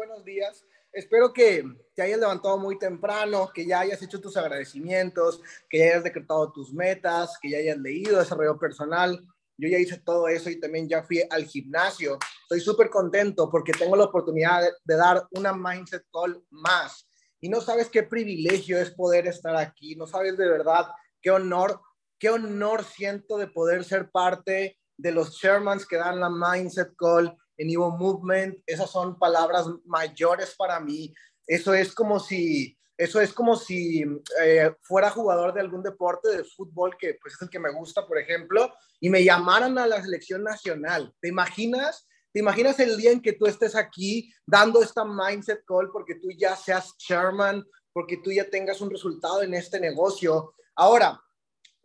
[0.00, 0.64] buenos días.
[0.94, 1.62] Espero que
[1.94, 6.50] te hayas levantado muy temprano, que ya hayas hecho tus agradecimientos, que ya hayas decretado
[6.52, 9.20] tus metas, que ya hayas leído desarrollo personal.
[9.58, 12.18] Yo ya hice todo eso y también ya fui al gimnasio.
[12.44, 17.06] Estoy súper contento porque tengo la oportunidad de, de dar una Mindset Call más.
[17.38, 20.86] Y no sabes qué privilegio es poder estar aquí, no sabes de verdad
[21.20, 21.78] qué honor,
[22.18, 27.36] qué honor siento de poder ser parte de los chairmans que dan la Mindset Call
[27.68, 31.12] Evo Movement, esas son palabras mayores para mí.
[31.46, 34.04] Eso es como si, eso es como si
[34.42, 38.06] eh, fuera jugador de algún deporte de fútbol que pues es el que me gusta,
[38.06, 41.12] por ejemplo, y me llamaran a la selección nacional.
[41.20, 42.06] ¿Te imaginas?
[42.32, 46.28] ¿Te imaginas el día en que tú estés aquí dando esta mindset call porque tú
[46.30, 50.54] ya seas chairman, porque tú ya tengas un resultado en este negocio?
[50.76, 51.20] Ahora,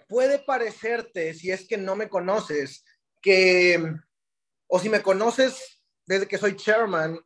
[0.07, 2.85] puede parecerte, si es que no me conoces,
[3.21, 3.84] que
[4.68, 5.74] o si me conoces
[6.05, 7.20] desde que soy chairman,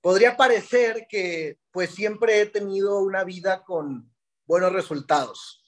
[0.00, 4.12] podría parecer que pues siempre he tenido una vida con
[4.46, 5.62] buenos resultados.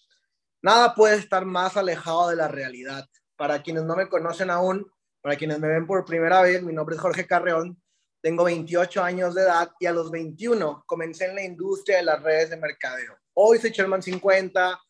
[0.62, 3.08] Nada puede estar más alejado de la realidad.
[3.36, 6.96] Para quienes no me conocen aún, para quienes me ven por primera vez, mi nombre
[6.96, 7.80] es Jorge Carreón,
[8.20, 12.22] tengo 28 años de edad y a los 21 comencé en la industria de las
[12.22, 13.16] redes de mercadeo.
[13.34, 14.80] Hoy soy Chairman 50,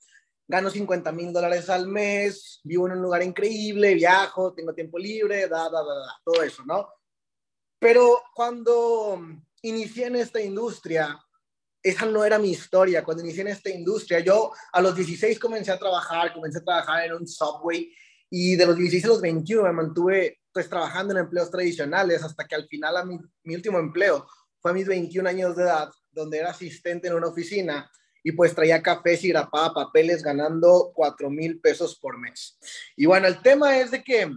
[0.47, 5.47] gano 50 mil dólares al mes, vivo en un lugar increíble, viajo, tengo tiempo libre,
[5.47, 6.89] da, da, da, da, todo eso, ¿no?
[7.79, 9.21] Pero cuando
[9.63, 11.19] inicié en esta industria,
[11.83, 13.05] esa no era mi historia.
[13.05, 17.05] Cuando inicié en esta industria, yo a los 16 comencé a trabajar, comencé a trabajar
[17.05, 17.93] en un subway
[18.31, 22.47] y de los 16 a los 21 me mantuve pues trabajando en empleos tradicionales hasta
[22.47, 23.19] que al final a mi,
[23.55, 24.27] último empleo
[24.61, 27.91] fue a mis 21 años de edad, donde era asistente en una oficina
[28.25, 32.59] y pues traía cafés y grapaba papeles ganando 4 mil pesos por mes.
[32.97, 34.29] Y bueno, el tema es de que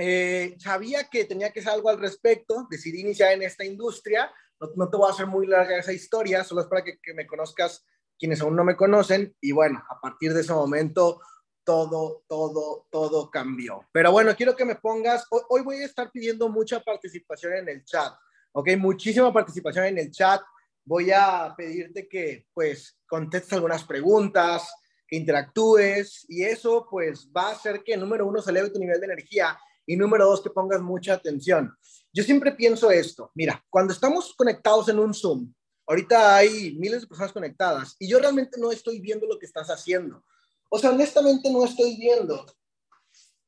[0.00, 4.32] eh, sabía que tenía que hacer algo al respecto, decidí iniciar en esta industria,
[4.76, 7.84] no, te voy a hacer muy larga esa historia, solo es para que, me conozcas
[8.18, 11.20] quienes aún no me conocen y bueno, a partir de ese momento
[11.64, 13.86] todo, todo, todo cambió.
[13.92, 17.68] Pero bueno, quiero que me pongas, hoy, hoy voy a estar pidiendo mucha participación en
[17.68, 18.12] el chat,
[18.52, 18.70] ¿ok?
[18.78, 20.42] Muchísima participación en el chat
[20.84, 24.68] voy a pedirte que pues contestes algunas preguntas,
[25.06, 29.00] que interactúes y eso pues va a hacer que número uno se eleve tu nivel
[29.00, 31.74] de energía y número dos que pongas mucha atención.
[32.12, 35.52] Yo siempre pienso esto, mira, cuando estamos conectados en un Zoom,
[35.86, 39.68] ahorita hay miles de personas conectadas y yo realmente no estoy viendo lo que estás
[39.68, 40.24] haciendo.
[40.68, 42.46] O sea, honestamente no estoy viendo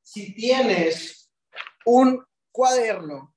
[0.02, 1.30] si tienes
[1.84, 3.34] un cuaderno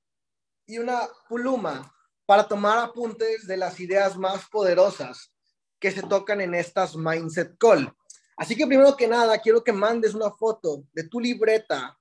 [0.66, 1.92] y una pluma
[2.26, 5.32] para tomar apuntes de las ideas más poderosas
[5.78, 7.92] que se tocan en estas Mindset Call.
[8.36, 11.96] Así que primero que nada, quiero que mandes una foto de tu libreta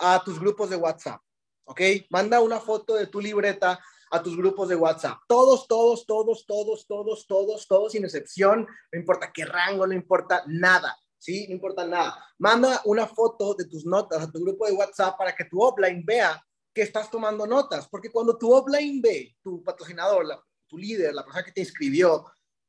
[0.00, 1.20] a tus grupos de WhatsApp,
[1.64, 1.80] ¿ok?
[2.10, 3.78] Manda una foto de tu libreta
[4.10, 5.18] a tus grupos de WhatsApp.
[5.28, 8.66] Todos, todos, todos, todos, todos, todos, todos, sin excepción.
[8.92, 11.46] No importa qué rango, no importa nada, ¿sí?
[11.46, 12.24] No importa nada.
[12.38, 16.02] Manda una foto de tus notas a tu grupo de WhatsApp para que tu offline
[16.04, 16.44] vea
[16.74, 20.26] que estás tomando notas, porque cuando tu offline ve, tu patrocinador,
[20.66, 22.24] tu líder, la persona que te inscribió,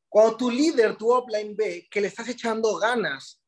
[0.10, 3.41] cuando tu líder, tu offline ve que le estás echando ganas,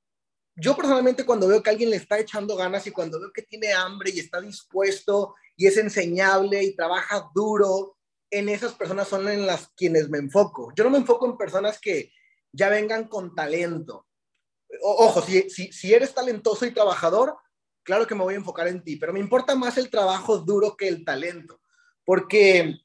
[0.55, 3.73] yo personalmente cuando veo que alguien le está echando ganas y cuando veo que tiene
[3.73, 7.97] hambre y está dispuesto y es enseñable y trabaja duro,
[8.29, 10.71] en esas personas son en las quienes me enfoco.
[10.75, 12.11] Yo no me enfoco en personas que
[12.51, 14.07] ya vengan con talento.
[14.81, 17.37] ojo, si, si, si eres talentoso y trabajador,
[17.83, 20.75] claro que me voy a enfocar en ti, pero me importa más el trabajo duro
[20.75, 21.61] que el talento,
[22.05, 22.75] porque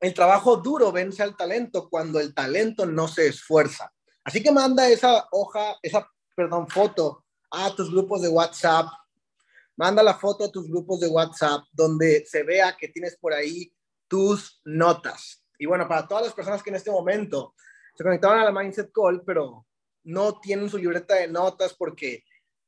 [0.00, 3.92] el trabajo duro vence al talento cuando el talento no se esfuerza.
[4.24, 6.08] Así que manda esa hoja, esa,
[6.38, 8.86] perdón, foto a tus grupos de WhatsApp.
[9.76, 13.72] Manda la foto a tus grupos de WhatsApp donde se vea que tienes por ahí
[14.06, 15.44] tus notas.
[15.58, 17.56] Y bueno, para todas las personas que en este momento
[17.96, 19.66] se conectaron a la Mindset Call, pero
[20.04, 22.22] no tienen su libreta de notas porque,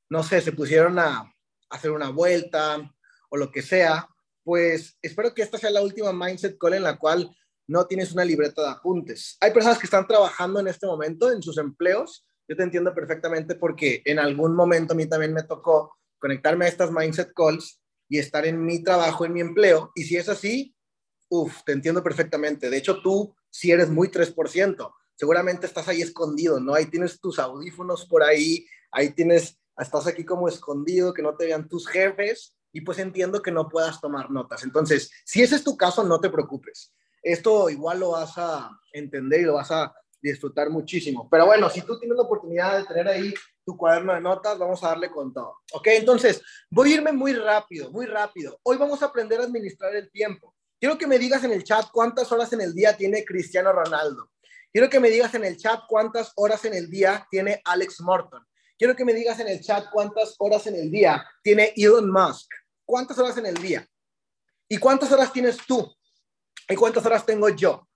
[0.08, 1.32] no sé, se pusieron a,
[1.68, 2.92] hacer una vuelta
[3.28, 4.08] o lo que sea,
[4.42, 7.30] pues espero que esta sea la última Mindset Call en la cual
[7.68, 9.36] no tienes una libreta de apuntes.
[9.40, 12.26] Hay personas que están trabajando en este momento en sus empleos.
[12.50, 16.68] Yo te entiendo perfectamente porque en algún momento a mí también me tocó conectarme a
[16.68, 19.92] estas Mindset Calls y estar en mi trabajo, en mi empleo.
[19.94, 20.74] Y si es así,
[21.28, 22.68] uff, te entiendo perfectamente.
[22.68, 24.92] De hecho, tú si eres muy 3%.
[25.14, 26.74] Seguramente estás ahí escondido, ¿no?
[26.74, 31.46] Ahí tienes tus audífonos por ahí, ahí tienes estás aquí como escondido, que no te
[31.46, 34.64] vean tus jefes y pues entiendo que no puedas tomar notas.
[34.64, 36.92] Entonces, si ese es tu caso, no te preocupes.
[37.22, 41.28] Esto igual lo vas a entender y lo vas a disfrutar muchísimo.
[41.30, 43.34] Pero bueno, si tú tienes la oportunidad de tener ahí
[43.64, 45.58] tu cuaderno de notas, vamos a darle con todo.
[45.72, 48.58] Ok, entonces voy a irme muy rápido, muy rápido.
[48.62, 50.54] Hoy vamos a aprender a administrar el tiempo.
[50.78, 54.30] Quiero que me digas en el chat cuántas horas en el día tiene Cristiano Ronaldo.
[54.72, 58.42] Quiero que me digas en el chat cuántas horas en el día tiene Alex Morton.
[58.78, 62.48] Quiero que me digas en el chat cuántas horas en el día tiene Elon Musk.
[62.86, 63.86] ¿Cuántas horas en el día?
[64.68, 65.92] ¿Y cuántas horas tienes tú?
[66.68, 67.86] ¿Y cuántas horas tengo yo?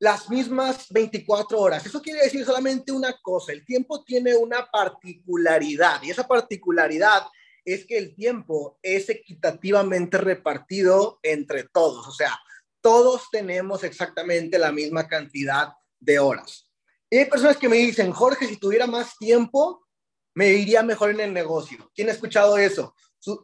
[0.00, 1.86] Las mismas 24 horas.
[1.86, 3.52] Eso quiere decir solamente una cosa.
[3.52, 7.26] El tiempo tiene una particularidad y esa particularidad
[7.64, 12.08] es que el tiempo es equitativamente repartido entre todos.
[12.08, 12.36] O sea,
[12.80, 16.70] todos tenemos exactamente la misma cantidad de horas.
[17.10, 19.86] Y hay personas que me dicen, Jorge, si tuviera más tiempo,
[20.34, 21.90] me iría mejor en el negocio.
[21.94, 22.94] ¿Quién ha escuchado eso?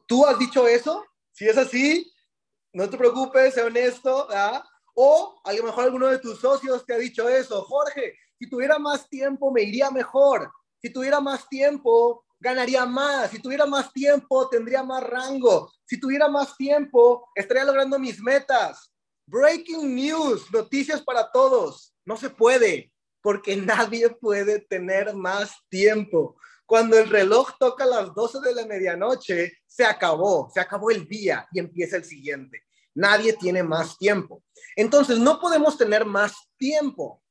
[0.07, 1.05] ¿Tú has dicho eso?
[1.33, 2.11] Si es así,
[2.73, 4.63] no te preocupes, sé honesto, ¿verdad?
[4.99, 7.63] O a lo mejor alguno de tus socios te ha dicho eso.
[7.65, 10.51] Jorge, si tuviera más tiempo, me iría mejor.
[10.81, 13.31] Si tuviera más tiempo, ganaría más.
[13.31, 15.71] Si tuviera más tiempo, tendría más rango.
[15.85, 18.91] Si tuviera más tiempo, estaría logrando mis metas.
[19.27, 21.95] Breaking news, noticias para todos.
[22.07, 22.91] No se puede,
[23.21, 26.37] porque nadie puede tener más tiempo.
[26.65, 31.47] Cuando el reloj toca las 12 de la medianoche, se acabó, se acabó el día
[31.53, 32.66] y empieza el siguiente.
[32.97, 34.43] Nadie tiene más tiempo.
[34.75, 37.23] Entonces, no podemos tener más tiempo.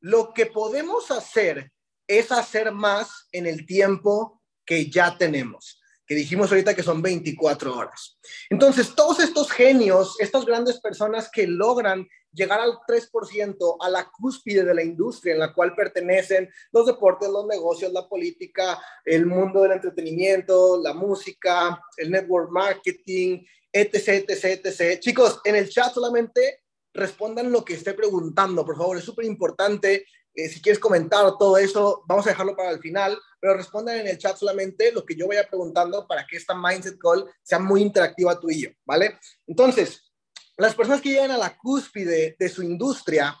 [0.00, 1.70] Lo que podemos hacer
[2.06, 7.76] es hacer más en el tiempo que ya tenemos, que dijimos ahorita que son 24
[7.76, 8.18] horas.
[8.48, 14.64] Entonces, todos estos genios, estas grandes personas que logran llegar al 3%, a la cúspide
[14.64, 19.62] de la industria en la cual pertenecen los deportes, los negocios, la política, el mundo
[19.62, 25.00] del entretenimiento, la música, el network marketing, etc., etc., etc.
[25.00, 26.62] Chicos, en el chat solamente
[26.94, 30.06] respondan lo que esté preguntando, por favor, es súper importante.
[30.34, 34.08] Eh, si quieres comentar todo eso, vamos a dejarlo para el final, pero respondan en
[34.08, 37.82] el chat solamente lo que yo vaya preguntando para que esta Mindset Call sea muy
[37.82, 39.18] interactiva tú y yo, ¿vale?
[39.46, 40.12] Entonces,
[40.56, 43.36] las personas que llegan a la cúspide de su industria,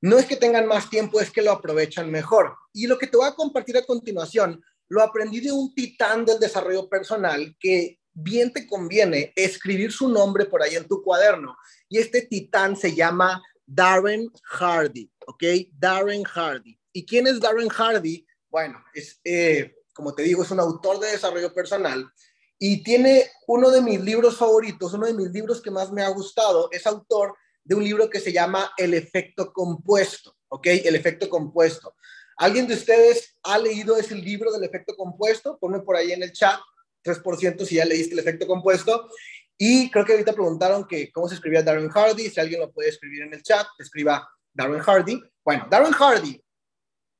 [0.00, 2.54] no es que tengan más tiempo, es que lo aprovechan mejor.
[2.72, 6.38] Y lo que te voy a compartir a continuación, lo aprendí de un titán del
[6.38, 11.56] desarrollo personal que bien te conviene escribir su nombre por ahí en tu cuaderno.
[11.88, 15.42] Y este titán se llama Darren Hardy, ¿ok?
[15.72, 16.78] Darren Hardy.
[16.92, 18.26] ¿Y quién es Darren Hardy?
[18.48, 22.10] Bueno, es, eh, como te digo, es un autor de desarrollo personal
[22.58, 26.08] y tiene uno de mis libros favoritos, uno de mis libros que más me ha
[26.08, 27.34] gustado, es autor
[27.64, 30.66] de un libro que se llama El efecto compuesto, ¿ok?
[30.66, 31.94] El efecto compuesto.
[32.36, 35.58] ¿Alguien de ustedes ha leído ese libro del efecto compuesto?
[35.58, 36.58] Ponme por ahí en el chat,
[37.04, 39.08] 3% si ya leíste el efecto compuesto.
[39.56, 42.88] Y creo que ahorita preguntaron que cómo se escribía Darren Hardy, si alguien lo puede
[42.88, 45.22] escribir en el chat, escriba Darren Hardy.
[45.44, 46.42] Bueno, Darren Hardy,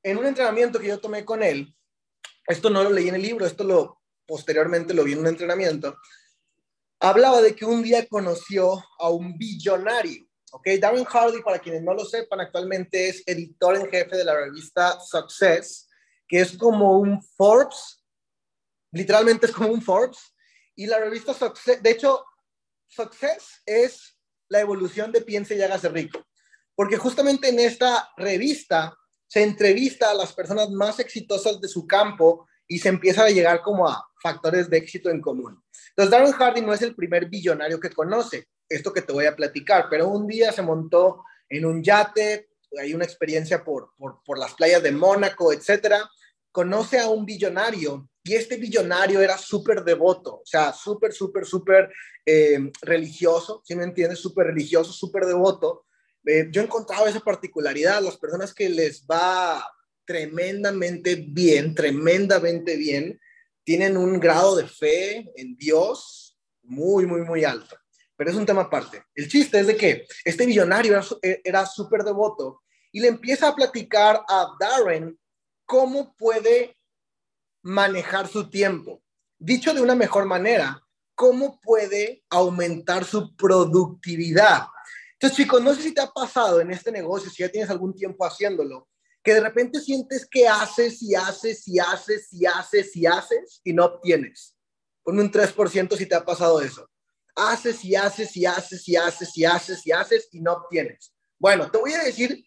[0.03, 1.73] en un entrenamiento que yo tomé con él,
[2.47, 5.97] esto no lo leí en el libro, esto lo posteriormente lo vi en un entrenamiento,
[6.99, 10.25] hablaba de que un día conoció a un billonario.
[10.51, 10.67] ¿ok?
[10.79, 14.99] Darren Hardy, para quienes no lo sepan, actualmente es editor en jefe de la revista
[14.99, 15.87] Success,
[16.27, 18.03] que es como un Forbes,
[18.95, 20.33] literalmente es como un Forbes,
[20.75, 22.23] y la revista Success, de hecho,
[22.87, 26.25] Success es la evolución de Piense y hágase rico,
[26.75, 28.97] porque justamente en esta revista
[29.27, 33.61] se entrevista a las personas más exitosas de su campo y se empieza a llegar
[33.61, 35.61] como a factores de éxito en común.
[35.89, 39.35] Entonces, Darren Hardy no es el primer billonario que conoce, esto que te voy a
[39.35, 42.49] platicar, pero un día se montó en un yate,
[42.79, 46.09] hay una experiencia por, por, las playas de Mónaco, etcétera,
[46.51, 51.93] conoce a un billonario y este billonario era súper devoto, o sea, súper, súper, súper
[52.25, 54.17] eh, religioso, si me entiendes?
[54.17, 55.85] Súper religioso, súper devoto.
[56.25, 59.63] Eh, yo he encontrado esa particularidad, las personas que les va
[60.05, 63.21] tremendamente bien, tremendamente bien,
[63.63, 67.77] tienen un grado de fe en Dios muy, muy, muy alto.
[68.17, 69.03] Pero es un tema aparte.
[69.13, 74.23] El chiste es de que este millonario era súper devoto y le empieza a platicar
[74.27, 75.15] a Darren
[75.65, 76.75] cómo puede
[77.65, 79.01] manejar su tiempo.
[79.39, 80.79] Dicho de una mejor manera,
[81.15, 84.67] cómo puede aumentar su productividad.
[85.13, 87.95] Entonces, chicos, no sé si te ha pasado en este negocio, si ya tienes algún
[87.95, 88.87] tiempo haciéndolo,
[89.23, 93.73] que de repente sientes que haces y haces y haces y haces y haces y
[93.73, 94.55] no obtienes.
[95.01, 96.87] Ponme un 3% si te ha pasado eso.
[97.35, 101.15] Haces y haces y haces y haces y haces y haces y no obtienes.
[101.39, 102.45] Bueno, te voy a decir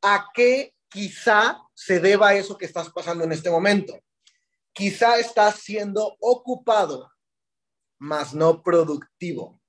[0.00, 3.98] a qué quizá se deba eso que estás pasando en este momento.
[4.72, 7.10] Quizá estás siendo ocupado,
[7.98, 9.60] más no productivo.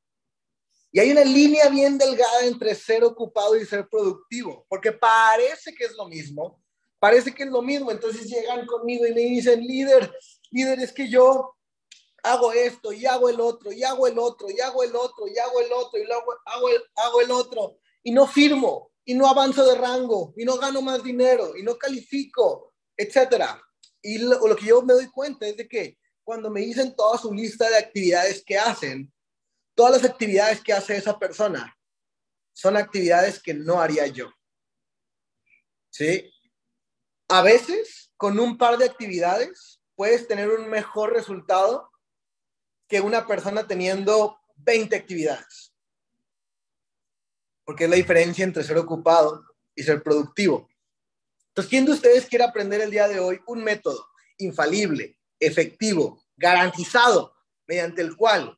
[0.91, 5.85] Y hay una línea bien delgada entre ser ocupado y ser productivo, porque parece que
[5.85, 6.63] es lo mismo,
[6.99, 7.89] parece que es lo mismo.
[7.89, 10.15] Entonces llegan conmigo y me dicen, líder,
[10.51, 11.55] líder, es que yo
[12.21, 15.37] hago esto y hago el otro y hago el otro y hago el otro y
[15.39, 19.27] hago el otro y luego hago el, hago el otro y no firmo y no
[19.27, 23.61] avanzo de rango y no gano más dinero y no califico, etcétera.
[24.01, 27.33] Y lo, que yo me doy cuenta es de que cuando me dicen toda su
[27.33, 29.11] lista de actividades que hacen,
[29.75, 31.77] todas las actividades que hace esa persona
[32.53, 34.31] son actividades que no haría yo.
[35.89, 36.31] ¿Sí?
[37.29, 41.89] A veces, con un par de actividades, puedes tener un mejor resultado
[42.87, 45.72] que una persona teniendo 20 actividades.
[47.65, 49.43] Porque es la diferencia entre ser ocupado
[49.75, 50.69] y ser productivo.
[51.49, 57.35] Entonces, ¿quién de ustedes quiere aprender el día de hoy un método infalible, efectivo, garantizado,
[57.67, 58.55] mediante el cual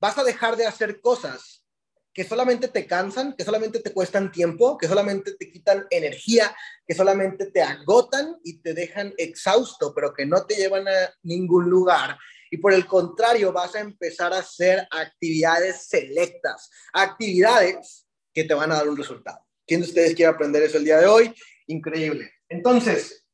[0.00, 1.64] vas a dejar de hacer cosas
[2.12, 6.54] que solamente te cansan, que solamente te cuestan tiempo, que solamente te quitan energía,
[6.86, 11.68] que solamente te agotan y te dejan exhausto, pero que no te llevan a ningún
[11.68, 12.16] lugar.
[12.50, 18.03] Y por el contrario, vas a empezar a hacer actividades selectas, actividades
[18.34, 19.38] que te van a dar un resultado.
[19.66, 21.34] ¿Quién de ustedes quiere aprender eso el día de hoy?
[21.68, 22.30] Increíble.
[22.48, 23.26] Entonces,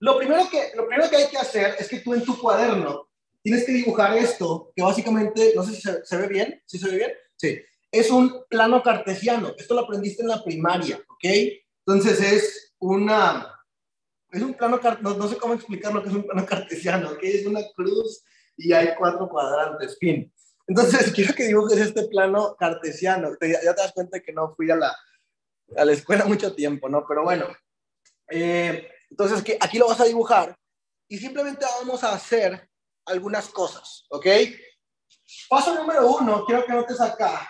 [0.00, 3.08] lo primero que, lo primero que hay que hacer es que tú en tu cuaderno
[3.42, 6.90] tienes que dibujar esto, que básicamente, no sé si se, se ve bien, ¿sí se
[6.90, 7.12] ve bien?
[7.36, 7.58] Sí
[7.92, 9.54] es un plano cartesiano.
[9.56, 11.24] Esto lo aprendiste en la primaria, ¿ok?
[11.86, 13.54] Entonces es una,
[14.30, 17.18] es un plano, no, no sé cómo explicar lo que es un plano cartesiano, ¿ok?
[17.22, 18.24] Es una cruz
[18.56, 20.32] y hay cuatro cuadrantes, fin.
[20.66, 23.30] Entonces quiero que dibujes este plano cartesiano.
[23.40, 24.96] ya te das cuenta que no fui a la,
[25.76, 27.04] a la escuela mucho tiempo, ¿no?
[27.06, 27.46] Pero bueno,
[28.30, 30.56] eh, entonces que aquí lo vas a dibujar
[31.08, 32.68] y simplemente vamos a hacer
[33.06, 34.26] algunas cosas, ¿ok?
[35.48, 37.48] Paso número uno, quiero que notes acá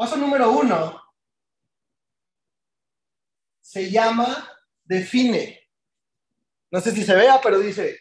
[0.00, 0.98] Paso número uno
[3.70, 4.50] se llama
[4.84, 5.70] define.
[6.72, 8.00] No sé si se vea, pero dice,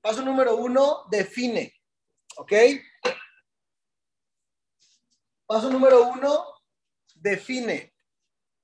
[0.00, 1.70] paso número uno, define.
[2.38, 2.52] ¿Ok?
[5.44, 6.46] Paso número uno,
[7.14, 7.94] define.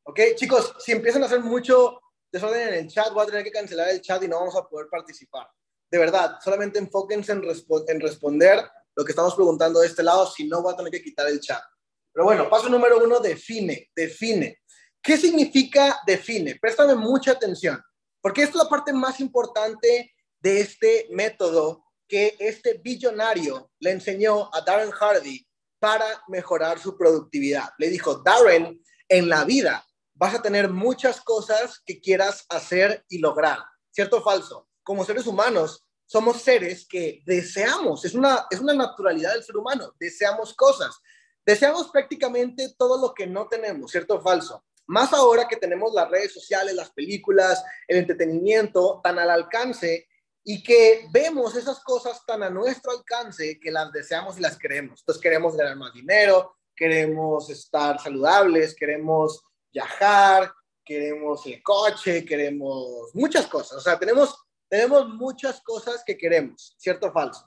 [0.05, 0.21] ¿Ok?
[0.37, 2.01] Chicos, si empiezan a hacer mucho
[2.33, 4.67] desorden en el chat, voy a tener que cancelar el chat y no vamos a
[4.67, 5.47] poder participar.
[5.91, 10.49] De verdad, solamente enfóquense en, en responder lo que estamos preguntando de este lado, si
[10.49, 11.63] no voy a tener que quitar el chat.
[12.11, 14.63] Pero bueno, paso número uno, define, define.
[15.03, 16.57] ¿Qué significa define?
[16.57, 17.83] Préstame mucha atención,
[18.21, 24.51] porque esta es la parte más importante de este método que este billonario le enseñó
[24.55, 25.47] a Darren Hardy
[25.79, 27.71] para mejorar su productividad.
[27.79, 33.19] Le dijo, Darren, en la vida vas a tener muchas cosas que quieras hacer y
[33.19, 33.59] lograr.
[33.91, 34.69] ¿Cierto o falso?
[34.83, 39.95] Como seres humanos, somos seres que deseamos, es una, es una naturalidad del ser humano,
[40.01, 40.99] deseamos cosas.
[41.45, 44.65] Deseamos prácticamente todo lo que no tenemos, ¿cierto o falso?
[44.89, 50.09] Más ahora que tenemos las redes sociales, las películas, el entretenimiento tan al alcance
[50.43, 55.01] y que vemos esas cosas tan a nuestro alcance que las deseamos y las queremos.
[55.01, 60.51] Entonces queremos ganar más dinero, queremos estar saludables, queremos viajar,
[60.83, 63.77] queremos el coche, queremos muchas cosas.
[63.77, 64.39] O sea, tenemos,
[64.71, 67.47] tenemos muchas cosas que queremos, ¿cierto o falso?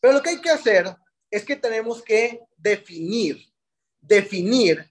[0.00, 0.86] Pero lo que hay que hacer
[1.30, 3.44] es que tenemos que definir,
[4.00, 4.90] definir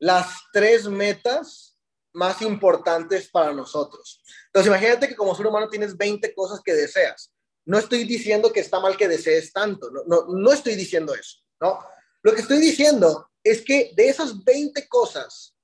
[0.00, 1.78] las tres metas
[2.12, 4.20] más importantes para nosotros.
[4.46, 7.32] Entonces, imagínate que como ser humano tienes 20 cosas que deseas.
[7.64, 11.38] No estoy diciendo que está mal que desees tanto, no, no, no estoy diciendo eso,
[11.60, 11.78] ¿no?
[12.22, 15.54] Lo que estoy diciendo es que de esas 20 cosas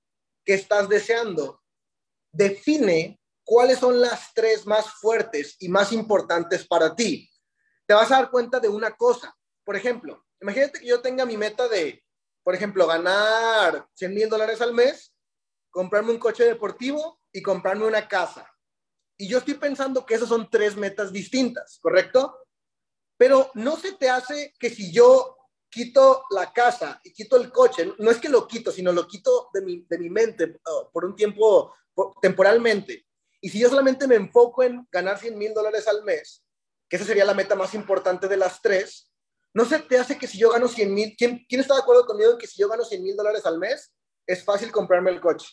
[0.44, 1.60] que estás deseando,
[2.30, 7.28] define cuáles son las tres más fuertes y más importantes para ti.
[7.86, 11.36] Te vas a dar cuenta de una cosa por ejemplo, imagínate que yo tenga mi
[11.36, 12.00] meta de,
[12.46, 15.12] por ejemplo, ganar 100 mil dólares al mes,
[15.68, 18.48] comprarme un coche deportivo y comprarme una casa.
[19.16, 22.38] Y yo estoy pensando que esas son tres metas distintas, ¿correcto?
[23.16, 25.36] Pero no se te hace que si yo
[25.68, 29.50] quito la casa y quito el coche, no es que lo quito, sino lo quito
[29.52, 31.74] de mi, de mi mente uh, por un tiempo,
[32.22, 33.08] temporalmente.
[33.40, 36.44] Y si yo solamente me enfoco en ganar 100 mil dólares al mes,
[36.88, 39.10] que esa sería la meta más importante de las tres,
[39.56, 42.04] ¿No se te hace que si yo gano 100 mil, ¿quién, ¿quién, está de acuerdo
[42.04, 43.90] conmigo en que si yo gano 100 mil dólares al mes,
[44.26, 45.48] es fácil comprarme el coche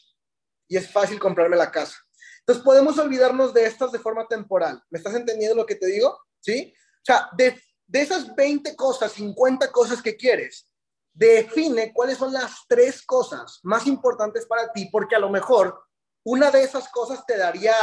[0.68, 1.96] y es fácil comprarme la casa?
[2.40, 4.84] Entonces podemos olvidarnos de estas de forma temporal.
[4.90, 6.20] ¿Me estás entendiendo lo que te digo?
[6.42, 6.74] ¿Sí?
[6.76, 7.58] O sea, de,
[7.88, 10.68] de esas 20 cosas, 50 cosas que quieres,
[11.14, 15.82] define cuáles son las tres cosas más importantes para ti, porque a lo mejor
[16.26, 17.74] una de esas cosas te daría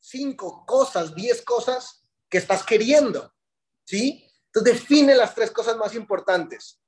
[0.00, 3.32] cinco cosas, 10 cosas que estás queriendo,
[3.84, 4.28] ¿sí?
[4.54, 6.78] Entonces define las tres cosas más importantes.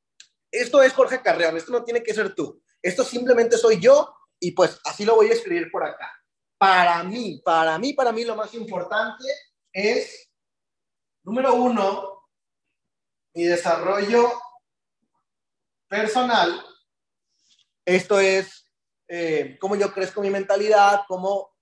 [0.51, 2.63] Esto es Jorge Carreón, esto no tiene que ser tú.
[2.83, 6.13] Esto simplemente soy yo Y pues así lo voy a escribir por acá.
[6.59, 9.25] Para mí, para mí, para mí lo más importante
[9.73, 10.31] es,
[11.23, 12.29] número uno,
[13.35, 14.31] mi desarrollo
[15.89, 16.63] personal.
[17.87, 18.71] Esto es
[19.09, 21.55] eh, cómo yo crezco mi mentalidad, cómo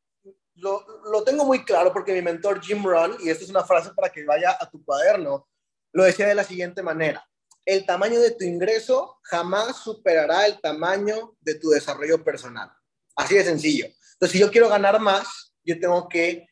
[0.54, 3.92] lo, lo, tengo muy claro porque mi mentor Jim Rohn, y esta es una frase
[3.94, 5.48] para que vaya a tu cuaderno,
[5.92, 7.26] lo decía de la siguiente manera.
[7.64, 12.70] El tamaño de tu ingreso jamás superará el tamaño de tu desarrollo personal.
[13.14, 13.86] Así de sencillo.
[13.86, 16.48] Entonces, si yo quiero ganar más, yo tengo que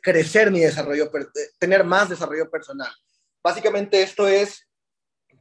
[0.00, 1.10] crecer mi desarrollo,
[1.58, 2.92] tener más desarrollo personal.
[3.42, 4.68] Básicamente esto es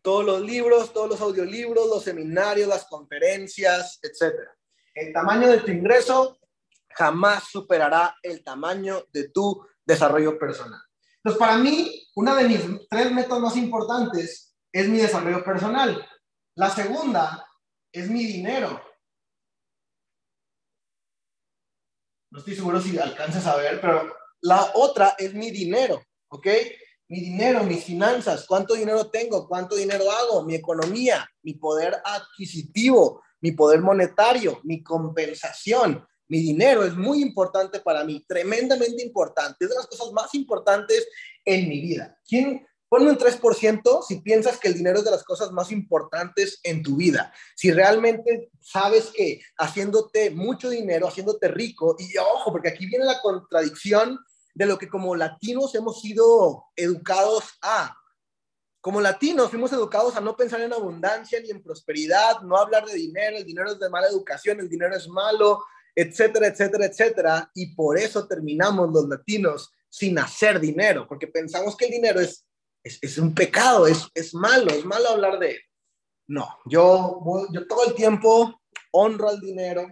[0.02, 4.34] todos los libros, todos los audiolibros, los seminarios, las conferencias, etc.
[4.96, 6.40] El tamaño de tu ingreso
[6.90, 10.82] jamás superará el tamaño de tu desarrollo personal.
[11.24, 16.08] Entonces, para mí, una de mis tres metas más importantes es mi desarrollo personal.
[16.56, 17.46] La segunda
[17.92, 18.82] es mi dinero.
[22.32, 26.48] No estoy seguro si alcanzas a ver, pero la otra es mi dinero, ¿ok?
[27.10, 33.22] Mi dinero, mis finanzas, cuánto dinero tengo, cuánto dinero hago, mi economía, mi poder adquisitivo,
[33.42, 39.66] mi poder monetario, mi compensación, mi dinero es muy importante para mí, tremendamente importante.
[39.66, 41.06] Es de las cosas más importantes
[41.44, 42.18] en mi vida.
[42.26, 46.60] ¿Quién, Ponme un 3% si piensas que el dinero es de las cosas más importantes
[46.64, 47.34] en tu vida.
[47.56, 53.22] Si realmente sabes que haciéndote mucho dinero, haciéndote rico, y ojo, porque aquí viene la
[53.22, 54.20] contradicción
[54.54, 57.96] de lo que como latinos hemos sido educados a.
[58.82, 62.96] Como latinos fuimos educados a no pensar en abundancia ni en prosperidad, no hablar de
[62.96, 65.64] dinero, el dinero es de mala educación, el dinero es malo,
[65.96, 67.52] etcétera, etcétera, etcétera.
[67.54, 72.46] Y por eso terminamos los latinos sin hacer dinero, porque pensamos que el dinero es,
[72.84, 75.60] es, un pecado, es, es malo, es malo hablar de él.
[76.28, 77.22] No, yo,
[77.52, 79.86] yo todo el tiempo honro al dinero,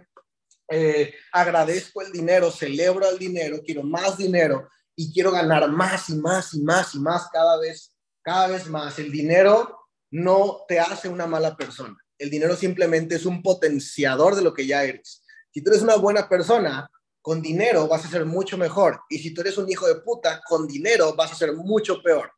[0.70, 6.14] eh, agradezco el dinero, celebro el dinero, quiero más dinero y quiero ganar más y
[6.14, 7.92] más y más y más cada vez,
[8.22, 8.98] cada vez más.
[8.98, 9.80] El dinero
[10.10, 11.96] no te hace una mala persona.
[12.18, 15.22] El dinero simplemente es un potenciador de lo que ya eres.
[15.52, 16.88] Si tú eres una buena persona,
[17.22, 19.00] con dinero vas a ser mucho mejor.
[19.08, 22.32] Y si tú eres un hijo de puta, con dinero vas a ser mucho peor.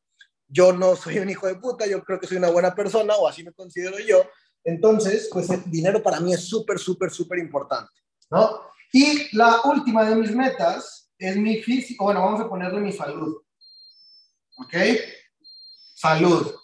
[0.48, 3.28] Yo no soy un hijo de puta, yo creo que soy una buena persona o
[3.28, 4.22] así me considero yo.
[4.64, 7.92] Entonces, pues el dinero para mí es súper, súper, súper importante,
[8.30, 8.60] ¿no?
[8.92, 13.42] Y la última de mis metas es mi físico, bueno, vamos a ponerle mi salud.
[14.58, 14.74] ¿Ok?
[15.94, 16.54] Salud.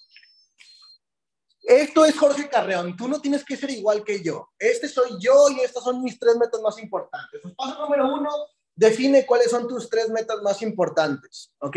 [1.68, 4.50] Esto es Jorge Carreón, tú no tienes que ser igual que yo.
[4.58, 7.42] Este soy yo y estas son mis tres metas más importantes.
[7.42, 8.30] Pues paso número uno,
[8.74, 11.76] define cuáles son tus tres metas más importantes, ¿ok?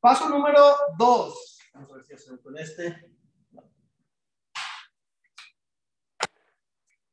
[0.00, 1.58] Paso número dos.
[1.74, 3.14] Vamos a ver si hacemos con este.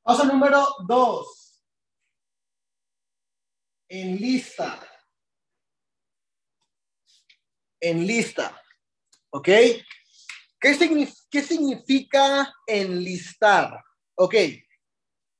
[0.02, 1.62] Paso número dos.
[3.90, 4.80] En lista.
[7.82, 8.62] En lista.
[9.32, 9.50] ¿Ok?
[11.30, 13.82] ¿Qué, significa enlistar?
[14.16, 14.36] Ok,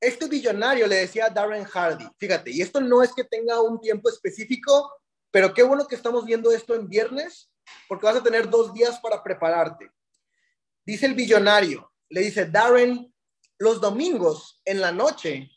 [0.00, 3.78] este billonario le decía a Darren Hardy, fíjate, y esto no es que tenga un
[3.78, 4.90] tiempo específico,
[5.30, 7.50] pero qué bueno que estamos viendo esto en viernes,
[7.88, 9.90] porque vas a tener dos días para prepararte.
[10.86, 13.12] Dice el billonario, le dice, Darren,
[13.58, 15.50] los domingos en la noche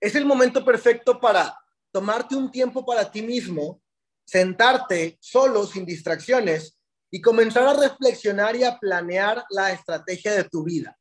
[0.00, 1.58] es el momento perfecto para
[1.90, 3.82] tomarte un tiempo para ti mismo,
[4.24, 6.78] sentarte solo, sin distracciones,
[7.14, 10.98] y comenzar a reflexionar y a planear la estrategia de tu vida.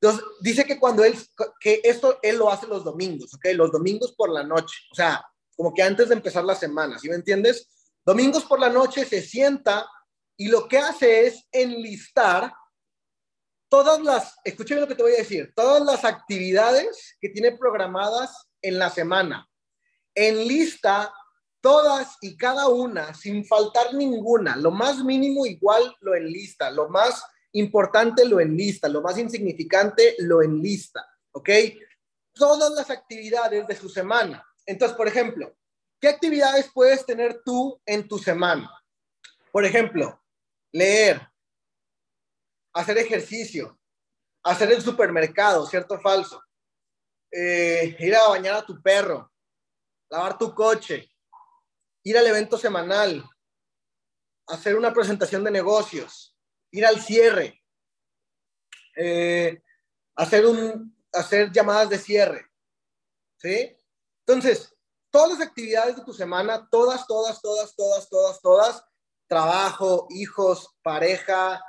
[0.00, 1.14] Entonces, dice que cuando él,
[1.60, 3.48] que esto él lo hace los domingos, ¿ok?
[3.54, 7.08] Los domingos por la noche, o sea, como que antes de empezar la semana, ¿sí
[7.08, 7.68] me entiendes?
[8.04, 9.86] Domingos por la noche se sienta
[10.38, 12.52] y lo que hace es enlistar
[13.68, 18.48] todas las, escúchame lo que te voy a decir, todas las actividades que tiene programadas
[18.62, 19.46] en la semana.
[20.14, 21.12] Enlista
[21.62, 27.24] todas y cada una, sin faltar ninguna, lo más mínimo igual lo enlista, lo más
[27.52, 31.48] importante lo enlista, lo más insignificante lo enlista, ¿ok?
[32.34, 34.44] Todas las actividades de su semana.
[34.66, 35.56] Entonces, por ejemplo,
[36.00, 38.70] ¿qué actividades puedes tener tú en tu semana?
[39.52, 40.20] Por ejemplo,
[40.72, 41.20] leer,
[42.72, 43.78] hacer ejercicio,
[44.42, 46.42] hacer el supermercado, ¿cierto o falso?
[47.30, 49.30] Eh, ir a bañar a tu perro,
[50.10, 51.11] lavar tu coche,
[52.04, 53.24] ir al evento semanal,
[54.48, 56.36] hacer una presentación de negocios,
[56.70, 57.62] ir al cierre,
[58.96, 59.62] eh,
[60.16, 62.46] hacer, un, hacer llamadas de cierre.
[63.38, 63.76] ¿Sí?
[64.26, 64.74] Entonces,
[65.10, 68.84] todas las actividades de tu semana, todas, todas, todas, todas, todas, todas,
[69.26, 71.62] trabajo, hijos, pareja,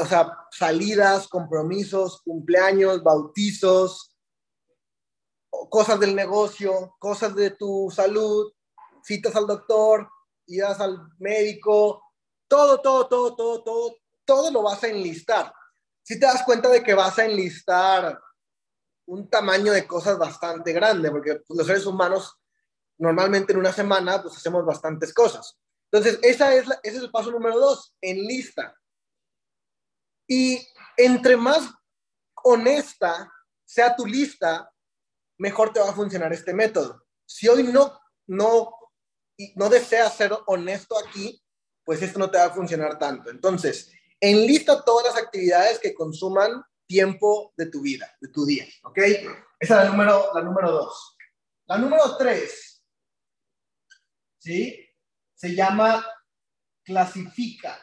[0.00, 4.16] o sea, salidas, compromisos, cumpleaños, bautizos,
[5.68, 8.52] cosas del negocio, cosas de tu salud,
[9.06, 10.10] citas al doctor,
[10.46, 12.02] idas al médico,
[12.48, 15.52] todo, todo, todo, todo, todo, todo lo vas a enlistar.
[16.02, 18.20] Si te das cuenta de que vas a enlistar
[19.06, 22.36] un tamaño de cosas bastante grande, porque pues, los seres humanos
[22.98, 25.56] normalmente en una semana pues hacemos bastantes cosas.
[25.92, 28.76] Entonces, esa es ese es el paso número dos, enlista.
[30.26, 30.66] Y
[30.96, 31.70] entre más
[32.42, 33.32] honesta
[33.64, 34.68] sea tu lista,
[35.38, 37.04] mejor te va a funcionar este método.
[37.24, 38.74] Si hoy no, no,
[39.54, 41.42] no deseas ser honesto aquí,
[41.84, 43.30] pues esto no te va a funcionar tanto.
[43.30, 48.98] Entonces, enlista todas las actividades que consuman tiempo de tu vida, de tu día, ¿ok?
[48.98, 49.24] Esa
[49.60, 51.16] es la número, la número dos.
[51.66, 52.84] La número tres,
[54.38, 54.88] ¿sí?
[55.34, 56.06] Se llama
[56.84, 57.82] clasifica.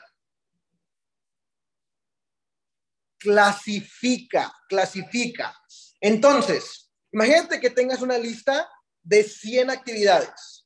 [3.19, 5.55] Clasifica, clasifica.
[5.99, 8.69] Entonces, imagínate que tengas una lista
[9.01, 10.62] de 100 actividades,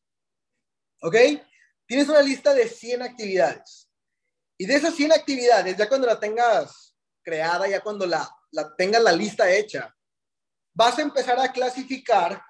[1.01, 1.15] ¿ok?
[1.85, 3.89] Tienes una lista de 100 actividades.
[4.57, 9.03] Y de esas 100 actividades, ya cuando la tengas creada, ya cuando la, la tengas
[9.03, 9.95] la lista hecha,
[10.73, 12.41] vas a empezar a clasificar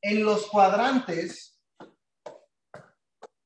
[0.00, 1.58] en los cuadrantes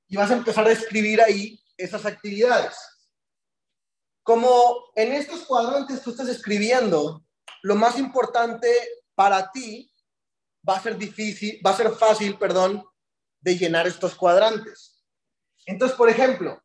[0.08, 2.76] y vas a empezar a escribir ahí esas actividades.
[4.22, 7.24] Como en estos cuadrantes tú estás escribiendo,
[7.62, 8.68] lo más importante
[9.14, 9.92] para ti
[10.68, 12.84] va a ser difícil, va a ser fácil, perdón,
[13.40, 15.04] de llenar estos cuadrantes.
[15.66, 16.62] Entonces, por ejemplo,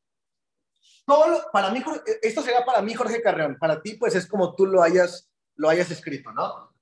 [1.06, 1.84] todo para mí,
[2.22, 3.58] esto será para mí, Jorge Carreón.
[3.60, 6.74] Para ti, pues es como tú lo hayas, lo hayas escrito, ¿no?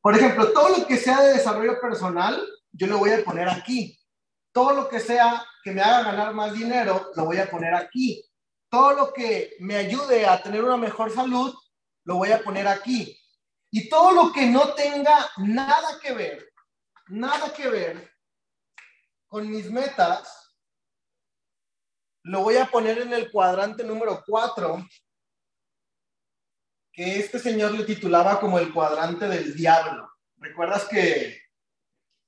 [0.00, 3.98] Por ejemplo, todo lo que sea de desarrollo personal, yo lo voy a poner aquí.
[4.52, 8.24] Todo lo que sea que me haga ganar más dinero, lo voy a poner aquí.
[8.68, 11.54] Todo lo que me ayude a tener una mejor salud,
[12.04, 13.18] lo voy a poner aquí.
[13.70, 16.52] Y todo lo que no tenga nada que ver,
[17.08, 18.13] nada que ver
[19.34, 20.54] con mis metas,
[22.22, 24.86] lo voy a poner en el cuadrante número 4,
[26.92, 30.08] que este señor le titulaba como el cuadrante del diablo.
[30.36, 31.42] ¿Recuerdas que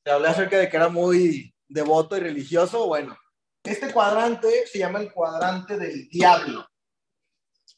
[0.02, 2.88] te hablé acerca de que era muy devoto y religioso?
[2.88, 3.16] Bueno,
[3.62, 6.66] este cuadrante se llama el cuadrante del diablo.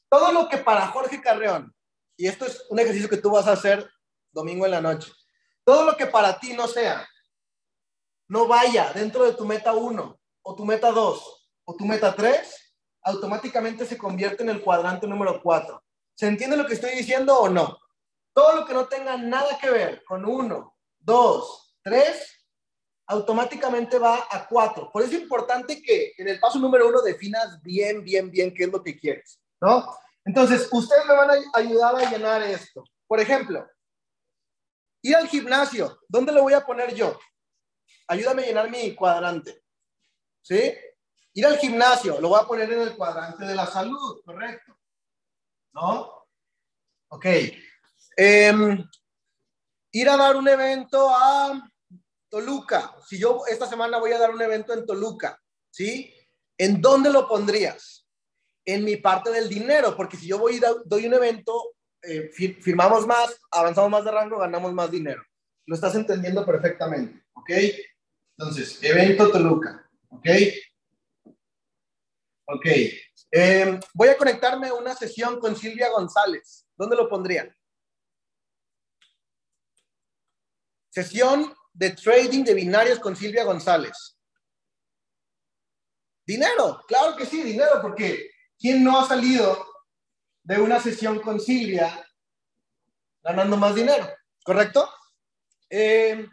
[0.08, 1.76] Todo lo que para Jorge Carreón,
[2.16, 3.90] y esto es un ejercicio que tú vas a hacer
[4.32, 5.12] domingo en la noche,
[5.66, 7.06] todo lo que para ti no sea,
[8.28, 12.74] no vaya dentro de tu meta 1 o tu meta 2 o tu meta 3,
[13.02, 15.82] automáticamente se convierte en el cuadrante número 4.
[16.14, 17.78] ¿Se entiende lo que estoy diciendo o no?
[18.32, 22.38] Todo lo que no tenga nada que ver con 1, 2, 3,
[23.06, 24.90] automáticamente va a 4.
[24.92, 28.64] Por eso es importante que en el paso número 1 definas bien, bien, bien qué
[28.64, 29.86] es lo que quieres, ¿no?
[30.24, 32.84] Entonces, ustedes me van a ayudar a llenar esto.
[33.06, 33.66] Por ejemplo,
[35.02, 37.18] ir al gimnasio, ¿dónde lo voy a poner yo?
[38.08, 39.62] Ayúdame a llenar mi cuadrante.
[40.42, 40.74] ¿Sí?
[41.34, 44.76] Ir al gimnasio, lo voy a poner en el cuadrante de la salud, correcto.
[45.74, 46.26] ¿No?
[47.10, 47.26] Ok.
[48.16, 48.88] Em,
[49.92, 51.70] ir a dar un evento a
[52.28, 52.96] Toluca.
[53.06, 55.40] Si yo esta semana voy a dar un evento en Toluca,
[55.70, 56.12] ¿sí?
[56.58, 58.06] ¿En dónde lo pondrías?
[58.64, 63.06] En mi parte del dinero, porque si yo voy y doy un evento, eh, firmamos
[63.06, 65.22] más, avanzamos más de rango, ganamos más dinero.
[65.66, 67.50] Lo estás entendiendo perfectamente, ¿ok?
[68.38, 70.28] Entonces, evento Toluca, ¿ok?
[72.46, 72.66] Ok.
[73.32, 76.64] Em, voy a conectarme a una sesión con Silvia González.
[76.76, 77.52] ¿Dónde lo pondría?
[80.88, 84.16] Sesión de trading de binarios con Silvia González.
[86.24, 89.66] Dinero, claro que sí, dinero, porque ¿quién no ha salido
[90.44, 92.06] de una sesión con Silvia
[93.22, 94.08] ganando más dinero?
[94.44, 94.88] ¿Correcto?
[95.68, 96.30] Em,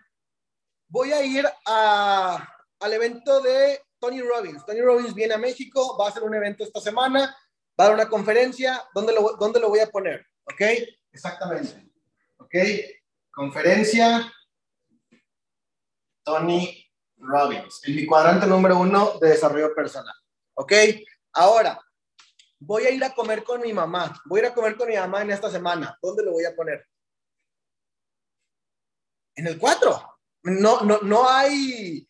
[0.87, 4.65] voy a ir al evento de Tony Robbins.
[4.65, 7.35] Tony Robbins viene a México, va a hacer un evento esta semana,
[7.79, 8.83] va a dar una conferencia.
[8.93, 10.25] ¿Dónde lo, dónde lo voy a poner?
[10.45, 10.61] ¿Ok?
[11.11, 11.91] Exactamente.
[12.37, 12.55] ¿Ok?
[13.31, 14.31] Conferencia
[16.23, 16.85] Tony
[17.17, 20.15] Robbins, en mi cuadrante número uno de desarrollo personal.
[20.55, 20.73] ¿Ok?
[21.33, 21.79] Ahora,
[22.59, 24.19] voy a ir a comer con mi mamá.
[24.25, 25.97] Voy a ir a comer con mi mamá en esta semana.
[26.01, 26.87] ¿Dónde lo voy a poner?
[29.35, 30.14] En el 4.
[30.45, 32.07] No, no, no hay,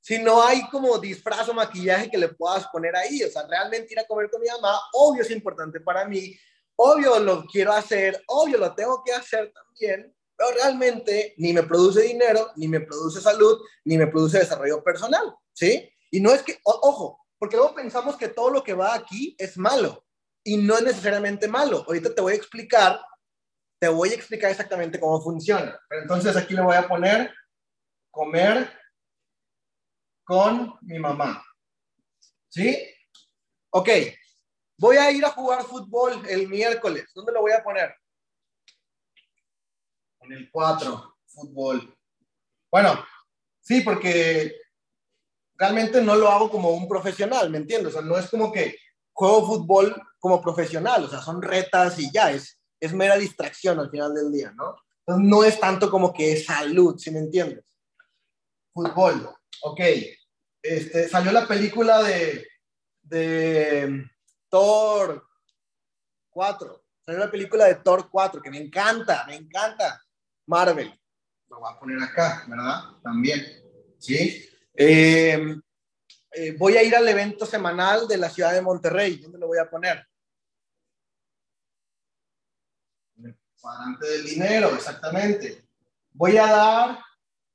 [0.00, 3.22] si no hay como disfraz o maquillaje que le puedas poner ahí.
[3.24, 6.38] O sea, realmente ir a comer con mi mamá, obvio es importante para mí,
[6.76, 12.02] obvio lo quiero hacer, obvio lo tengo que hacer también, pero realmente ni me produce
[12.02, 15.90] dinero, ni me produce salud, ni me produce desarrollo personal, ¿sí?
[16.10, 19.58] Y no es que, ojo, porque luego pensamos que todo lo que va aquí es
[19.58, 20.06] malo
[20.44, 21.84] y no es necesariamente malo.
[21.86, 23.00] Ahorita te voy a explicar
[23.78, 25.78] te voy a explicar exactamente cómo funciona.
[25.88, 27.34] Pero entonces aquí le voy a poner
[28.10, 28.70] comer
[30.24, 31.44] con mi mamá.
[32.48, 32.88] ¿Sí?
[33.70, 33.88] Ok.
[34.78, 37.10] Voy a ir a jugar fútbol el miércoles.
[37.14, 37.94] ¿Dónde lo voy a poner?
[40.20, 41.96] En el 4, fútbol.
[42.70, 43.04] Bueno,
[43.60, 44.54] sí, porque
[45.54, 47.94] realmente no lo hago como un profesional, ¿me entiendes?
[47.94, 48.76] O sea, no es como que
[49.12, 53.90] juego fútbol como profesional, o sea, son retas y ya, es, es mera distracción al
[53.90, 54.76] final del día, ¿no?
[55.18, 57.64] No es tanto como que es salud, si me entiendes?
[58.74, 59.28] Fútbol,
[59.62, 59.80] ok.
[60.62, 62.46] Este, salió la película de,
[63.02, 64.04] de
[64.48, 65.24] Thor
[66.30, 70.02] 4, salió la película de Thor 4, que me encanta, me encanta.
[70.48, 70.92] Marvel,
[71.48, 72.82] lo voy a poner acá, ¿verdad?
[73.02, 73.44] También,
[73.98, 74.48] ¿sí?
[74.74, 75.56] Eh,
[76.32, 79.16] eh, voy a ir al evento semanal de la ciudad de Monterrey.
[79.16, 80.06] ¿Dónde lo voy a poner?
[83.60, 85.64] Cuadrante del dinero, exactamente.
[86.12, 86.98] Voy a dar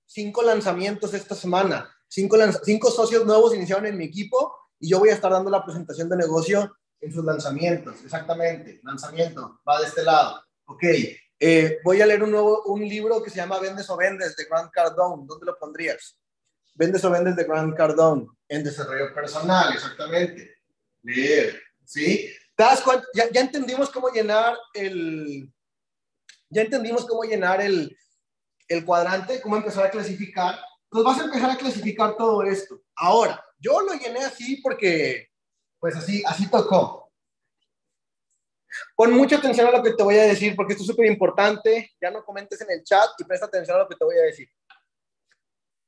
[0.05, 1.89] cinco lanzamientos esta semana.
[2.07, 5.63] Cinco, cinco socios nuevos iniciaron en mi equipo y yo voy a estar dando la
[5.63, 8.03] presentación de negocio en sus lanzamientos.
[8.03, 10.43] Exactamente, lanzamiento, va de este lado.
[10.65, 10.83] Ok,
[11.39, 14.45] eh, voy a leer un nuevo un libro que se llama Vendes o Vendes de
[14.45, 15.23] Grant Cardone.
[15.25, 16.17] ¿Dónde lo pondrías?
[16.75, 20.57] Vendes o vendes de Grant Cardone en desarrollo personal, exactamente.
[21.03, 22.29] Leer, ¿sí?
[22.55, 23.07] ¿Te das cuenta?
[23.13, 25.51] Ya, ya, entendimos cómo llenar el,
[26.51, 27.97] ya entendimos cómo llenar el,
[28.67, 30.59] el cuadrante, cómo empezar a clasificar.
[30.89, 32.81] Pues vas a empezar a clasificar todo esto.
[32.95, 35.29] Ahora, yo lo llené así porque,
[35.79, 37.11] pues así, así tocó.
[38.95, 41.91] Pon mucha atención a lo que te voy a decir porque esto es súper importante.
[41.99, 44.23] Ya no comentes en el chat y presta atención a lo que te voy a
[44.23, 44.47] decir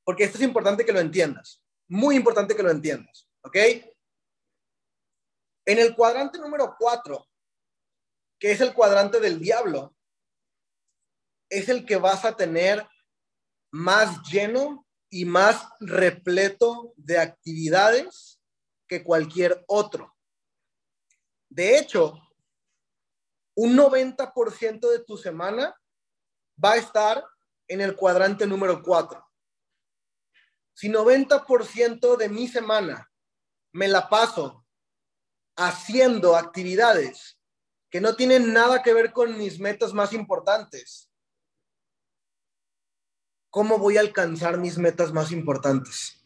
[0.04, 3.58] porque esto es importante que lo entiendas, muy importante que lo entiendas, ¿ok?
[5.66, 7.26] En el cuadrante número 4,
[8.40, 9.96] que es el cuadrante del diablo,
[11.54, 12.88] es el que vas a tener
[13.72, 18.40] más lleno y más repleto de actividades
[18.88, 20.16] que cualquier otro.
[21.50, 22.20] De hecho,
[23.56, 25.80] un 90% de tu semana
[26.64, 27.24] va a estar
[27.68, 29.24] en el cuadrante número 4.
[30.74, 33.12] Si 90% de mi semana
[33.72, 34.66] me la paso
[35.56, 37.40] haciendo actividades
[37.92, 41.13] que no tienen nada que ver con mis metas más importantes,
[43.54, 46.20] ¿cómo voy a alcanzar mis metas más importantes?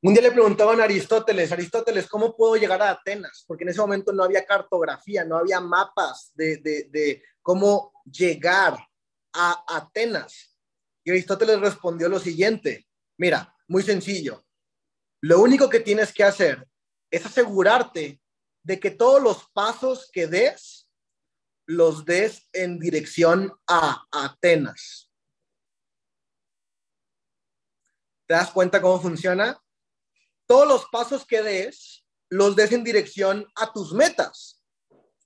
[0.00, 3.42] Un día le preguntaban a Aristóteles, Aristóteles, ¿cómo puedo llegar a Atenas?
[3.48, 8.78] Porque en ese momento no había cartografía, no había mapas de, cómo llegar
[9.32, 10.56] a Atenas.
[11.02, 14.44] Y Aristóteles respondió lo siguiente, mira, muy sencillo,
[15.20, 16.64] lo único que tienes que hacer
[17.10, 18.20] es asegurarte
[18.62, 20.87] de que todos los pasos que des,
[21.68, 25.10] los des en dirección a Atenas.
[28.26, 29.62] ¿Te das cuenta cómo funciona?
[30.46, 34.64] Todos los pasos que des, los des en dirección a tus metas.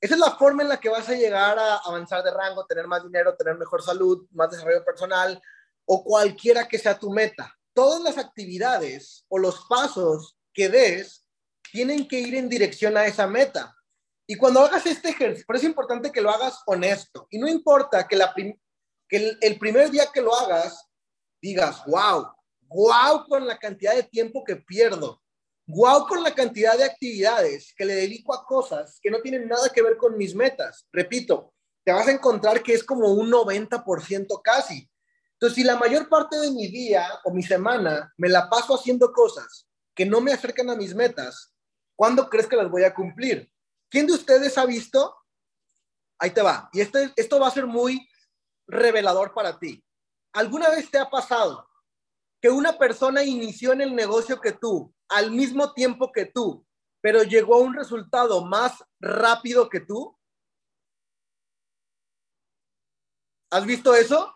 [0.01, 2.89] Esa es la forma en la que vas a llegar a avanzar de rango, tener
[2.89, 5.41] más dinero, tener mejor salud, más desarrollo personal,
[5.85, 7.57] o cualquiera que sea tu meta.
[7.73, 11.25] Todas las actividades o los pasos que des
[11.71, 13.77] tienen que ir en dirección a esa meta.
[14.33, 17.27] Y cuando hagas este ejercicio, pero es importante que lo hagas honesto.
[17.29, 18.17] Y no importa que,
[19.11, 20.89] el, el primer día que lo hagas,
[21.39, 22.29] digas, wow,
[22.63, 25.21] wow con la cantidad de tiempo que pierdo,
[25.67, 29.69] wow con la cantidad de actividades que le dedico a cosas que no tienen nada
[29.69, 30.89] que ver con mis metas.
[30.91, 31.53] Repito,
[31.85, 34.91] te vas a encontrar que es como un 90% casi.
[35.35, 39.13] Entonces, si la mayor parte de mi día o mi semana me la paso haciendo
[39.13, 41.53] cosas que no me acercan a mis metas,
[41.95, 43.52] ¿cuándo crees que las voy a cumplir?
[43.93, 45.15] ¿Quién de ustedes ha visto?
[46.19, 46.71] Ahí te va.
[46.73, 48.09] Y este, esto va a ser muy
[48.67, 49.85] revelador para ti.
[50.33, 51.69] ¿Alguna vez te ha pasado
[52.41, 56.67] que una persona inició en el negocio que tú, al mismo tiempo que tú,
[57.03, 60.19] pero llegó a un resultado más rápido que tú?
[63.51, 64.35] ¿Has visto eso?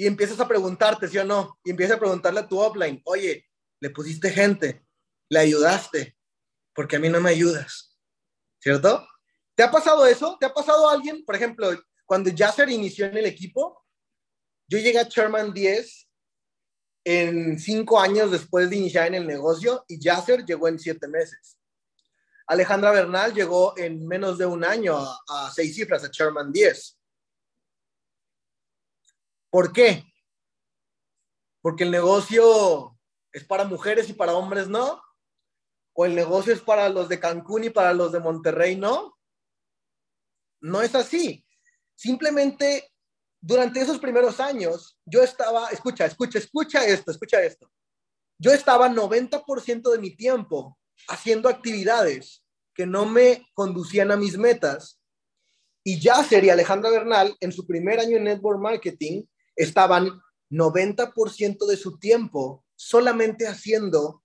[0.00, 1.58] y empiezas a preguntarte, ¿sí o no?
[1.62, 3.46] Y empiezas a preguntarle a tu offline, oye,
[3.82, 4.82] le pusiste gente,
[5.28, 6.16] le ayudaste,
[6.74, 7.89] porque a mí no me ayudas,
[8.60, 9.06] ¿cierto?
[9.54, 10.36] ¿Te ha pasado eso?
[10.38, 11.70] ¿Te ha pasado alguien, por ejemplo,
[12.06, 13.84] cuando Yasser inició en el equipo,
[14.68, 16.08] yo llegué a Sherman 10
[17.04, 21.56] en cinco años después de iniciar en el negocio y Yasser llegó en siete meses.
[22.46, 26.98] Alejandra Bernal llegó en menos de un año a, a seis cifras a Sherman 10.
[29.50, 30.04] ¿Por qué?
[31.62, 32.98] Porque el negocio
[33.32, 35.00] es para mujeres y para hombres no.
[36.00, 39.18] O el negocio es para los de Cancún y para los de Monterrey no.
[40.62, 41.44] no es así.
[41.94, 42.90] Simplemente
[43.38, 47.70] durante esos primeros años, yo estaba, escucha, escucha, escucha esto, escucha esto.
[48.38, 55.02] Yo estaba 90% de mi tiempo haciendo actividades que no me conducían a mis metas.
[55.84, 61.76] Y ya sería Alejandra Bernal, en su primer año en Network Marketing, estaban 90% de
[61.76, 64.19] su tiempo solamente haciendo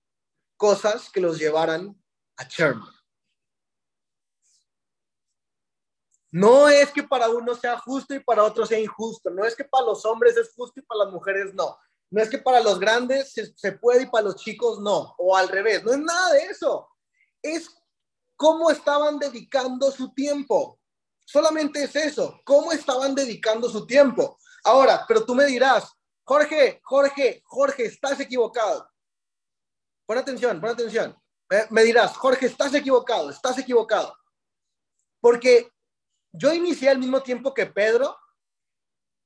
[0.58, 1.96] cosas que los llevaran
[2.38, 2.96] a Sherman.
[6.32, 9.30] No es que para uno sea justo y para otro sea injusto.
[9.30, 11.78] No es que para los hombres es justo y para las mujeres no.
[12.12, 15.16] No es que para los grandes se, puede y para los chicos no.
[15.18, 15.84] O al revés.
[15.86, 16.90] No es nada de eso.
[17.42, 17.70] Es
[18.36, 20.78] cómo estaban dedicando su tiempo.
[21.24, 22.42] Solamente es eso.
[22.44, 24.38] Cómo estaban dedicando su tiempo.
[24.66, 25.90] Ahora, pero tú me dirás,
[26.26, 28.90] Jorge, Jorge, Jorge, estás equivocado.
[30.06, 31.18] Pon atención, pon atención.
[31.70, 34.16] me dirás, Jorge, estás equivocado, estás equivocado.
[35.20, 35.72] Porque
[36.32, 38.18] yo inicié al mismo tiempo que Pedro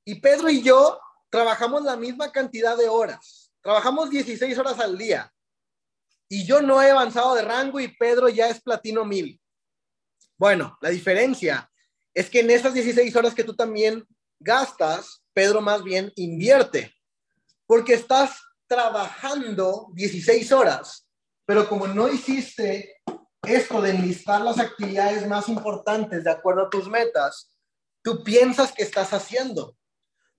[0.04, 3.52] y Pedro y yo trabajamos la misma cantidad de horas.
[3.62, 5.32] Trabajamos 16 horas al día.
[6.28, 9.40] Y yo no he avanzado de rango y Pedro ya es platino mil.
[10.38, 11.70] Bueno, la diferencia
[12.14, 14.06] es que en esas 16 horas que tú también
[14.38, 16.94] gastas, Pedro más bien invierte.
[17.66, 18.40] Porque estás
[18.70, 21.04] trabajando 16 horas,
[21.44, 23.02] pero como no hiciste
[23.42, 27.50] esto de enlistar las actividades más importantes de acuerdo a tus metas,
[28.00, 29.76] tú piensas que estás haciendo.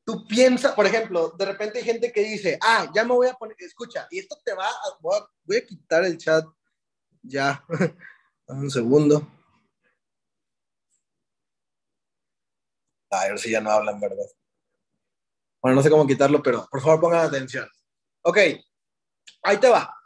[0.06, 3.34] Tú piensas, por ejemplo, de repente hay gente que dice, ah, ya me voy a
[3.34, 6.46] poner, escucha, y esto te va, a, voy, a, quitar el chat
[7.22, 7.62] ya,
[8.48, 9.28] un segundo.
[13.10, 14.26] A ver si ya no hablan, ¿verdad?
[15.62, 17.70] Bueno, no sé cómo quitarlo, pero por favor pongan atención.
[18.24, 18.38] Ok,
[19.44, 20.02] ahí te va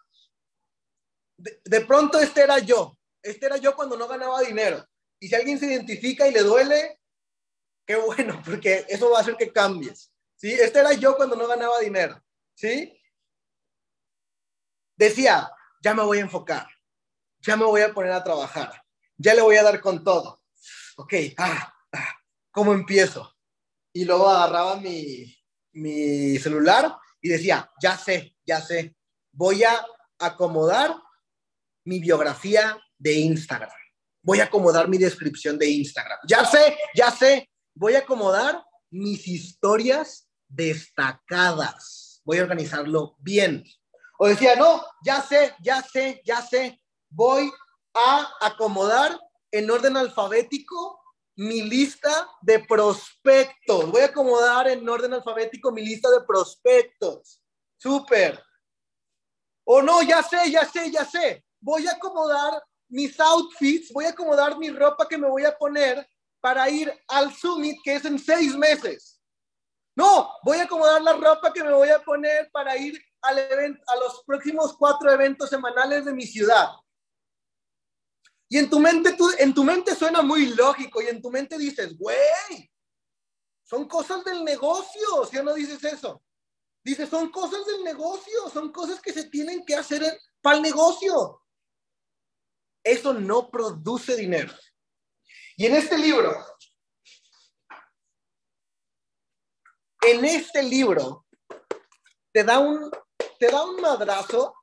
[1.37, 2.97] de, pronto este era yo.
[3.21, 4.85] Este era yo cuando no ganaba dinero.
[5.19, 6.99] Y si alguien se identifica y le duele,
[7.85, 10.11] qué bueno, porque eso va a hacer que cambies.
[10.35, 10.51] ¿Sí?
[10.51, 12.21] Este era yo cuando no ganaba dinero.
[12.53, 12.99] ¿Sí?
[14.97, 15.51] Decía,
[15.81, 16.67] ya me voy a enfocar.
[17.39, 18.83] Ya me voy a poner a trabajar.
[19.17, 20.41] Ya le voy a dar con todo.
[20.97, 22.15] Ok, ah, ah
[22.51, 23.35] ¿cómo empiezo?
[23.93, 25.37] Y luego agarraba mi,
[25.73, 28.95] mi celular y decía, ya sé, ya sé.
[29.31, 29.83] Voy a
[30.19, 30.95] acomodar
[31.83, 33.71] mi biografía de Instagram.
[34.21, 36.19] Voy a acomodar mi descripción de Instagram.
[36.27, 37.49] Ya sé, ya sé.
[37.73, 42.21] Voy a acomodar mis historias destacadas.
[42.23, 43.63] Voy a organizarlo bien.
[44.19, 46.79] O decía, no, ya sé, ya sé, ya sé.
[47.09, 47.51] Voy
[47.95, 50.99] a acomodar en orden alfabético
[51.35, 53.91] mi lista de prospectos.
[53.91, 57.41] Voy a acomodar en orden alfabético mi lista de prospectos.
[57.77, 58.41] Súper.
[59.65, 64.09] O no, ya sé, ya sé, ya sé voy a acomodar mis outfits, voy a
[64.09, 66.07] acomodar mi ropa que me voy a poner
[66.39, 69.19] para ir al summit que es en seis meses.
[69.95, 73.81] No, voy a acomodar la ropa que me voy a poner para ir al evento,
[73.87, 76.69] a los próximos cuatro eventos semanales de mi ciudad.
[78.47, 81.97] Y en tu mente, en tu mente suena muy lógico y en tu mente dices,
[81.97, 82.71] güey,
[83.63, 86.21] son cosas del negocio, ¿sí o no dices eso?
[86.83, 90.03] Dices, son cosas del negocio, son cosas que se tienen que hacer
[90.41, 91.41] para el negocio
[92.85, 94.53] eso no produce dinero.
[95.57, 96.45] Y en este libro,
[100.01, 101.25] en este libro,
[102.31, 102.91] te da un,
[103.39, 104.55] te da un madrazo,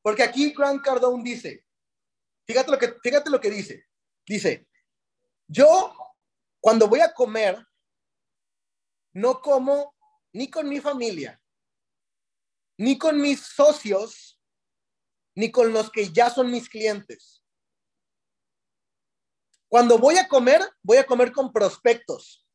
[0.00, 1.61] porque aquí Grant Cardone dice,
[2.46, 3.86] fíjate lo que, fíjate lo que dice,
[4.26, 4.68] dice,
[5.48, 5.94] yo
[6.60, 7.66] cuando voy a comer,
[9.14, 9.94] no como
[10.32, 11.40] ni con mi familia,
[12.78, 14.40] ni con mis socios,
[15.34, 17.42] ni con los que ya son mis clientes.
[19.68, 22.46] Cuando voy a comer, voy a comer con prospectos.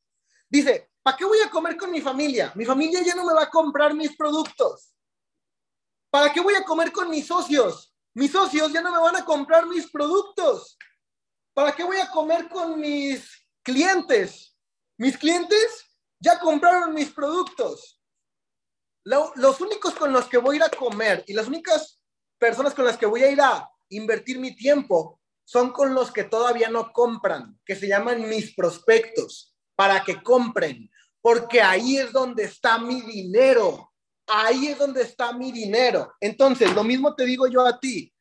[0.49, 2.51] Dice, ¿para qué voy a comer con mi familia?
[2.55, 4.93] Mi familia ya no me va a comprar mis productos.
[6.09, 7.86] ¿Para qué voy a comer con mis socios?
[8.17, 10.75] Mis socios ya no me van a comprar mis productos.
[11.53, 14.57] ¿Para qué voy a comer con mis clientes?
[14.97, 15.85] Mis clientes
[16.19, 18.01] ya compraron mis productos.
[19.03, 22.01] los únicos con los que voy a ir a comer y las únicas
[22.39, 26.23] personas con las que voy a ir a invertir mi tiempo son con los que
[26.23, 30.89] todavía no compran, que se llaman mis prospectos, para que compren,
[31.21, 33.93] porque ahí es donde está mi dinero,
[34.27, 36.13] ahí es donde está mi dinero.
[36.19, 38.13] Entonces, lo mismo te digo yo a ti,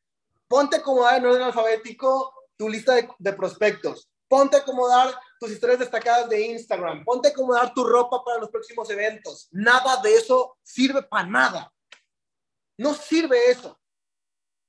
[0.48, 5.78] ponte a acomodar en orden alfabético tu lista de, prospectos, ponte a acomodar tus historias
[5.78, 9.48] destacadas de Instagram, ponte a acomodar tu ropa para los próximos eventos.
[9.50, 11.72] Nada de eso sirve para nada.
[12.78, 13.78] No sirve eso.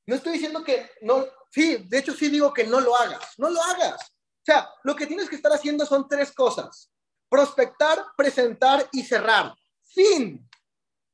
[0.05, 3.49] No estoy diciendo que no, Sí, de hecho sí digo que no lo hagas, no
[3.49, 4.13] lo hagas.
[4.43, 6.91] sea, lo que tienes que estar haciendo son tres cosas.
[7.29, 9.55] Prospectar, presentar y cerrar.
[9.83, 10.46] Fin.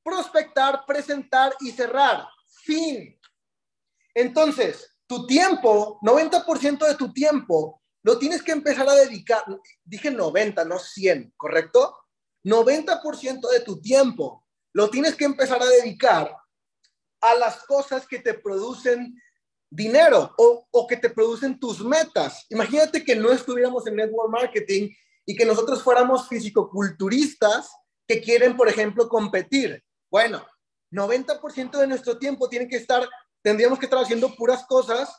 [0.04, 2.28] Prospectar, presentar y cerrar.
[2.64, 3.20] Fin.
[4.14, 9.44] Entonces, tu tiempo, 90% de tu tiempo, lo tienes que empezar a dedicar.
[9.84, 11.98] Dije 90, no 100, ¿correcto?
[12.44, 16.36] 90% de tu tiempo lo tienes que empezar a dedicar
[17.22, 19.16] a las cosas que te producen
[19.70, 22.46] dinero o, o, que te producen tus metas.
[22.50, 24.90] Imagínate que no estuviéramos en network marketing
[25.26, 27.72] y que nosotros fuéramos fisicoculturistas
[28.08, 29.84] que quieren, por ejemplo, competir.
[30.14, 30.46] Bueno,
[30.92, 33.10] 90% de nuestro tiempo tiene que estar,
[33.42, 35.10] tendríamos que estar haciendo puras cosas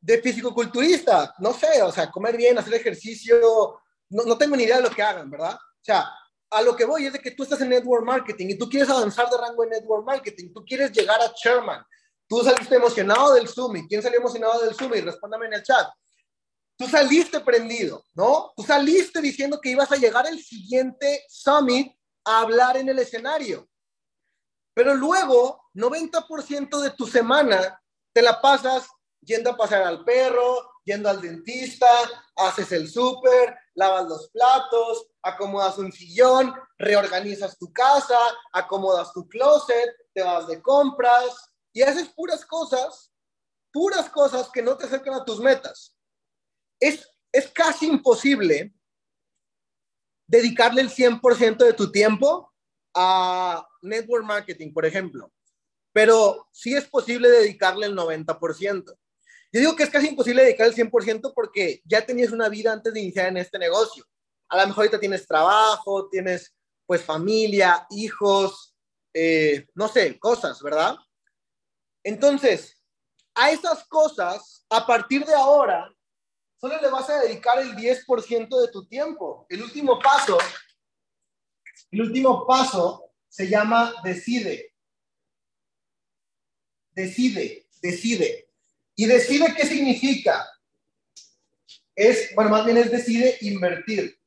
[0.00, 1.32] de fisicoculturista.
[1.38, 4.90] No sé, o sea, comer bien, hacer ejercicio, no, no tengo ni idea de lo
[4.90, 5.54] que hagan, ¿verdad?
[5.54, 6.10] O sea,
[6.50, 8.90] a lo que voy es de que tú estás en network marketing y tú quieres
[8.90, 11.84] avanzar de rango en network marketing, tú quieres llegar a chairman,
[12.26, 15.04] tú saliste emocionado del Summit, ¿quién salió emocionado del Summit?
[15.04, 15.86] Respóndame en el chat.
[16.76, 18.52] Tú saliste prendido, ¿no?
[18.56, 23.68] Tú saliste diciendo que ibas a llegar al siguiente Summit a hablar en el escenario.
[24.76, 28.86] Pero luego, 90% de tu semana te la pasas
[29.22, 31.88] yendo a pasar al perro, yendo al dentista,
[32.36, 38.18] haces el súper, lavas los platos, acomodas un sillón, reorganizas tu casa,
[38.52, 43.10] acomodas tu closet, te vas de compras y haces puras cosas,
[43.72, 45.96] puras cosas que no te acercan a tus metas.
[46.78, 48.74] Es, es casi imposible
[50.26, 52.52] dedicarle el 100% de tu tiempo
[52.96, 55.30] a network marketing, por ejemplo,
[55.92, 58.84] pero sí es posible dedicarle el 90%.
[59.52, 62.92] Yo digo que es casi imposible dedicar el 100% porque ya tenías una vida antes
[62.92, 64.04] de iniciar en este negocio.
[64.48, 66.54] A lo mejor ahorita tienes trabajo, tienes
[66.86, 68.74] pues familia, hijos,
[69.12, 70.96] eh, no sé, cosas, ¿verdad?
[72.02, 72.80] Entonces,
[73.34, 75.90] a esas cosas, a partir de ahora,
[76.60, 79.46] solo le vas a dedicar el 10% de tu tiempo.
[79.48, 80.38] El último paso,
[81.90, 84.74] el último paso se llama decide.
[86.92, 88.48] Decide, decide.
[88.94, 90.46] Y decide qué significa.
[91.94, 94.18] Es, bueno, más bien es decide invertir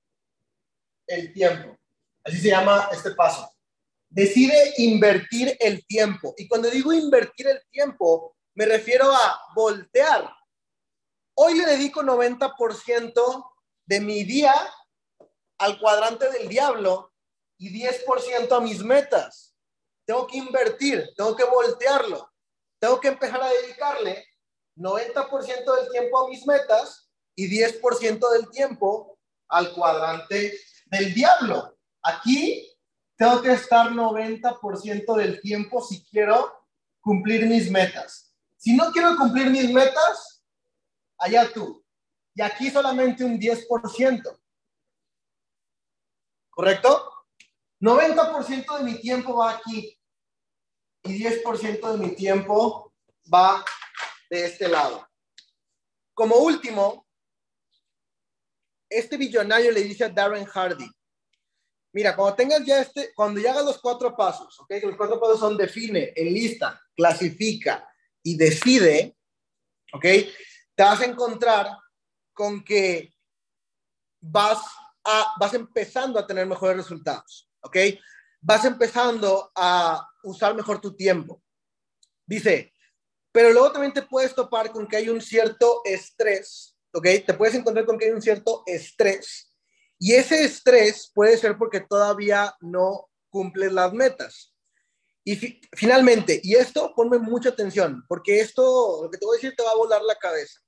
[1.08, 1.78] el tiempo.
[2.24, 3.52] Así se llama este paso.
[4.10, 6.34] Decide invertir el tiempo.
[6.38, 10.32] Y cuando digo invertir el tiempo, me refiero a voltear.
[11.36, 13.52] Hoy le dedico 90%
[13.86, 14.54] de mi día
[15.58, 17.09] al cuadrante del diablo
[17.60, 19.53] y 10% a mis metas.
[20.05, 22.32] Tengo que invertir, tengo que voltearlo.
[22.80, 24.26] Tengo que empezar a dedicarle
[24.78, 31.78] 90% del tiempo a mis metas y 10% del tiempo al cuadrante del diablo.
[32.01, 32.66] Aquí
[33.18, 36.66] tengo que estar 90% del tiempo si quiero
[37.01, 38.34] cumplir mis metas.
[38.57, 40.43] Si no quiero cumplir mis metas,
[41.18, 41.84] allá tú.
[42.34, 44.39] Y aquí solamente un 10%.
[46.49, 47.18] ¿Correcto?
[47.80, 49.98] 90% de mi tiempo va aquí
[51.04, 52.94] y 10% de mi tiempo
[53.34, 53.64] va
[54.30, 55.08] de este lado.
[56.14, 57.08] Como último,
[58.90, 60.90] este billonario le dice a Darren Hardy,
[61.94, 64.72] mira, cuando tengas ya este, cuando ya hagas los cuatro pasos, ¿ok?
[64.84, 67.88] Los cuatro pasos son define, enlista, clasifica
[68.24, 69.18] y decide,
[69.94, 70.04] ¿ok?
[70.76, 71.78] Te vas a encontrar
[72.34, 73.14] con que
[74.22, 74.60] vas,
[75.04, 77.78] a, vas empezando a tener mejores resultados, ¿ok?
[78.41, 81.41] Vas empezando a usar mejor tu tiempo.
[82.26, 82.74] Dice,
[83.32, 87.07] pero luego también te puedes topar con que hay un cierto estrés, ¿ok?
[87.26, 89.55] Te puedes encontrar con que hay un cierto estrés.
[89.97, 94.55] Y ese estrés puede ser porque todavía no cumples las metas.
[95.26, 95.36] Y
[95.74, 99.64] finalmente, y esto ponme mucha atención, porque esto, lo que te voy a decir, te
[99.64, 100.60] va a volar la cabeza.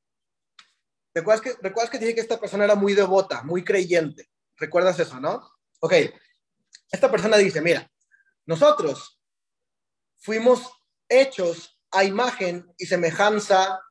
[1.13, 4.29] ¿Recuerdas que, ¿Recuerdas que dije que esta persona era muy devota, muy creyente?
[4.57, 5.49] ¿Recuerdas eso, no?
[5.79, 5.93] Ok.
[6.91, 7.89] Esta persona dice, mira,
[8.45, 9.19] nosotros
[10.17, 10.69] fuimos
[11.07, 13.81] hechos a imagen y semejanza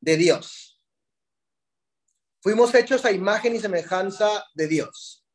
[0.00, 0.82] de Dios.
[2.40, 5.26] Fuimos hechos a imagen y semejanza de Dios.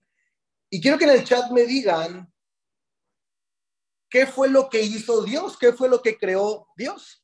[0.70, 2.32] Y quiero que en el chat me digan
[4.10, 7.21] qué fue lo que hizo Dios, qué fue lo que creó Dios.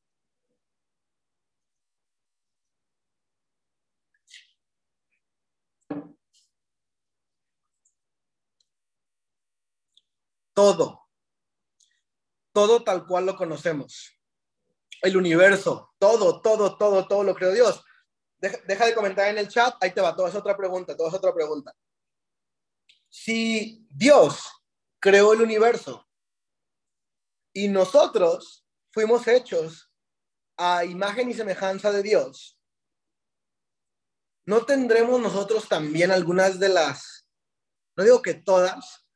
[10.57, 11.07] Todo.
[12.51, 14.17] Todo tal cual lo conocemos
[15.01, 17.83] el universo, todo, todo, todo, todo lo creó Dios.
[18.39, 21.15] Deja, de comentar en el chat, ahí te va, toda es otra pregunta, toda es
[21.15, 21.75] otra pregunta.
[23.09, 24.43] Si Dios
[24.99, 26.07] creó el universo
[27.53, 29.91] y nosotros fuimos hechos
[30.57, 32.59] a imagen y semejanza de Dios,
[34.45, 37.27] ¿no tendremos nosotros también algunas de las,
[37.95, 39.06] no digo que todas,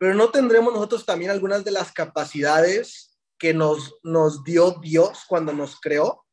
[0.00, 5.52] pero no tendremos nosotros también algunas de las capacidades que nos, nos dio Dios cuando
[5.52, 6.26] nos creó?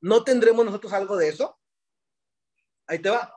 [0.00, 1.56] ¿No tendremos nosotros algo de eso?
[2.88, 3.32] Ahí te va.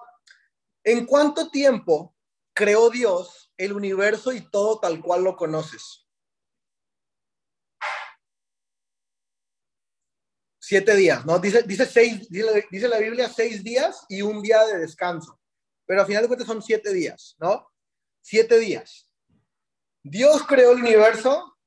[0.84, 2.16] ¿En cuánto tiempo
[2.52, 6.08] creó Dios el universo y todo tal cual lo conoces?
[10.60, 11.38] Siete días, ¿no?
[11.38, 15.40] Dice, dice, seis, dice, la Biblia seis días y un día de descanso.
[15.86, 17.72] Pero al final de cuentas son siete días, ¿no?
[18.20, 19.11] Siete días.
[20.04, 21.58] Dios creó el universo,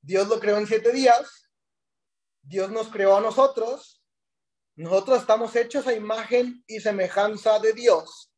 [0.00, 1.50] Dios lo creó en siete días,
[2.42, 4.02] Dios nos creó a nosotros,
[4.76, 8.32] nosotros estamos hechos a imagen y semejanza de Dios.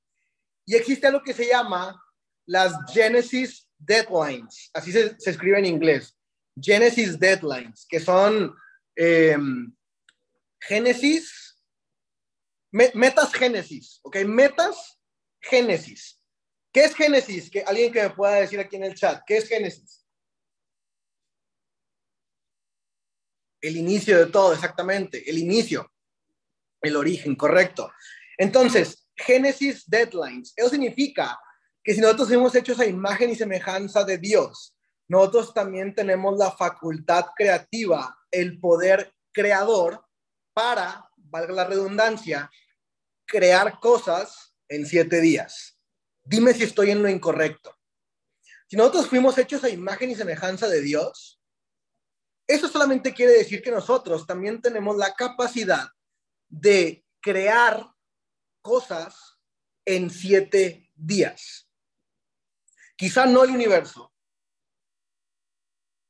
[0.65, 2.03] Y existe lo que se llama
[2.47, 6.17] las Genesis Deadlines, así se, escribe en inglés,
[6.61, 8.57] Genesis Deadlines, que son
[8.95, 9.75] em,
[10.61, 11.63] Génesis,
[12.73, 14.17] metas Génesis, ¿ok?
[14.25, 14.99] Metas
[15.41, 16.16] Génesis.
[16.77, 17.51] ¿Qué es Génesis?
[17.51, 20.05] Que alguien que me pueda decir aquí en el chat, ¿qué es Génesis?
[23.63, 25.91] El inicio de todo, exactamente, el inicio,
[26.83, 27.91] el origen, correcto.
[28.37, 31.41] Entonces, Génesis Deadlines, eso significa
[31.83, 34.77] que si nosotros hemos hecho esa imagen y semejanza de Dios,
[35.09, 40.05] nosotros también tenemos la facultad creativa, el poder creador
[40.53, 42.51] para, valga la redundancia,
[43.25, 45.76] crear cosas en siete días.
[46.27, 47.79] Dime si estoy en lo incorrecto.
[48.67, 51.41] Si nosotros fuimos hechos a imagen y semejanza de Dios,
[52.49, 55.89] eso solamente quiere decir que nosotros también tenemos la capacidad
[56.49, 57.87] de crear
[58.61, 59.39] cosas
[59.85, 61.71] en siete días.
[62.97, 64.13] Quizá no el universo.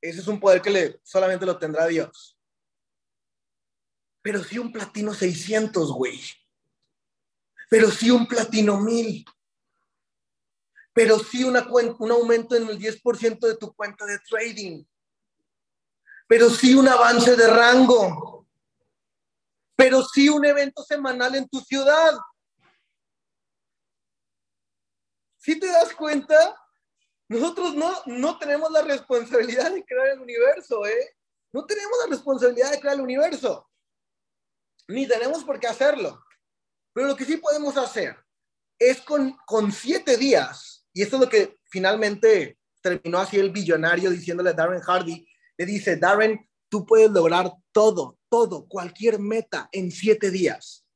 [0.00, 2.38] Ese es un poder que solamente lo tendrá Dios.
[4.22, 6.18] Pero sí un platino 600, güey.
[7.68, 9.26] Pero sí un platino 1000
[10.96, 14.82] pero sí una un aumento en el 10% de tu cuenta de trading,
[16.26, 18.48] pero sí un avance de rango,
[19.76, 22.16] pero sí un evento semanal en tu ciudad.
[25.36, 26.58] Si te das cuenta,
[27.28, 31.14] nosotros no, no tenemos la responsabilidad de crear el universo, ¿eh?
[31.52, 33.68] No tenemos la responsabilidad de crear el universo,
[34.88, 36.24] ni tenemos por qué hacerlo.
[36.94, 38.16] Pero lo que sí podemos hacer
[38.78, 40.65] es con, con siete días
[40.96, 45.28] y esto es lo que finalmente terminó así el billonario diciéndole a Darren Hardy.
[45.58, 50.86] Le dice, Darren, tú puedes lograr todo, todo, cualquier meta en siete días.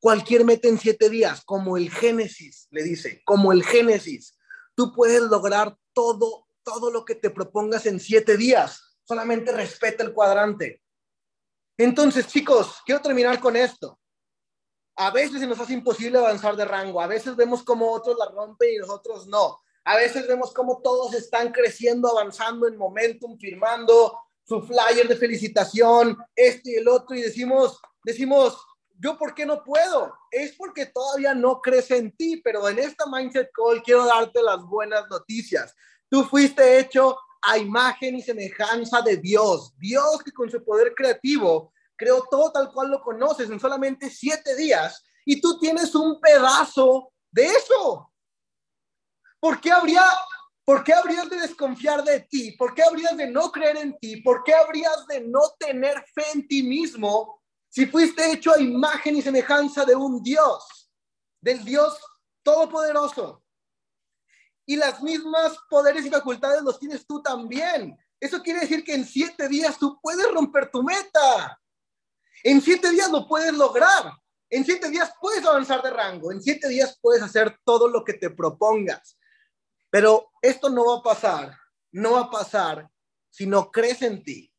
[0.00, 4.36] Cualquier meta en siete días, como el Génesis, le dice, como el Génesis.
[4.74, 8.98] Tú puedes lograr todo, todo lo que te propongas en siete días.
[9.04, 10.82] Solamente respeta el cuadrante.
[11.78, 13.98] Entonces, chicos, quiero terminar con esto.
[14.96, 18.30] A veces se nos hace imposible avanzar de rango, a veces vemos como otros la
[18.30, 19.60] rompen y nosotros no.
[19.84, 26.16] A veces vemos como todos están creciendo, avanzando en momentum, firmando su flyer de felicitación,
[26.34, 28.56] este y el otro, y decimos, decimos,
[28.98, 30.14] yo por qué no puedo?
[30.30, 34.62] Es porque todavía no crece en ti, pero en esta Mindset Call quiero darte las
[34.64, 35.74] buenas noticias.
[36.08, 39.74] Tú fuiste hecho a imagen y semejanza de Dios.
[39.78, 44.54] Dios que con su poder creativo creó todo tal cual lo conoces en solamente siete
[44.54, 48.12] días y tú tienes un pedazo de eso.
[49.40, 50.02] ¿Por qué habría,
[50.64, 52.52] por qué habrías de desconfiar de ti?
[52.52, 54.22] ¿Por qué habrías de no creer en ti?
[54.22, 59.16] ¿Por qué habrías de no tener fe en ti mismo si fuiste hecho a imagen
[59.16, 60.90] y semejanza de un Dios,
[61.40, 61.98] del Dios
[62.42, 63.42] todopoderoso?
[64.64, 67.96] Y las mismas poderes y facultades los tienes tú también.
[68.18, 71.60] Eso quiere decir que en siete días tú puedes romper tu meta.
[72.48, 74.12] En siete días lo puedes lograr.
[74.48, 76.30] En siete días puedes avanzar de rango.
[76.30, 79.18] En siete días puedes hacer todo lo que te propongas.
[79.90, 81.58] Pero esto no va a pasar.
[81.90, 82.88] No va a pasar
[83.30, 84.54] si no crees en ti.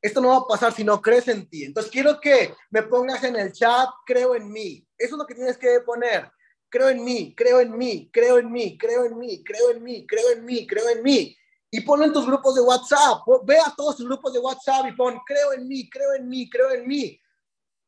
[0.00, 1.64] Esto no va a pasar si no crees en ti.
[1.64, 4.86] Entonces quiero que me pongas en el chat, creo en mí.
[4.96, 6.30] Eso es lo que tienes que poner.
[6.68, 10.06] Creo en mí, creo en mí, creo en mí, creo en mí, creo en mí,
[10.06, 11.36] creo en mí, creo en mí
[11.76, 13.22] y ponlo en tus grupos de WhatsApp.
[13.42, 16.48] Ve a todos tus grupos de WhatsApp y pon, creo en mí, creo en mí,
[16.48, 17.20] creo en mí.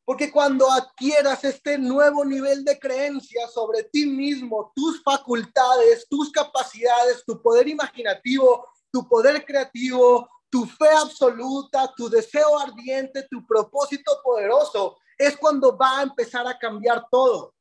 [0.04, 7.22] Porque cuando adquieras este nuevo nivel de creencia sobre ti mismo, tus facultades, tus capacidades,
[7.24, 14.98] tu poder imaginativo, tu poder creativo, tu fe absoluta, tu deseo ardiente, tu propósito poderoso,
[15.16, 17.54] es cuando va a empezar a cambiar todo.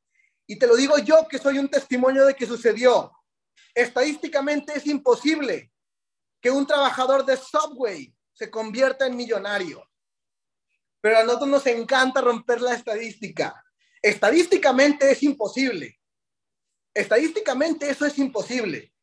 [0.48, 3.12] Y te lo digo yo que soy un testimonio de que sucedió.
[3.76, 5.72] Estadísticamente es imposible,
[6.46, 9.84] que un trabajador de Subway se convierta en millonario.
[11.02, 13.66] Pero a nosotros nos encanta romper la estadística.
[14.00, 16.00] Estadísticamente es imposible.
[16.94, 18.94] Estadísticamente eso es imposible.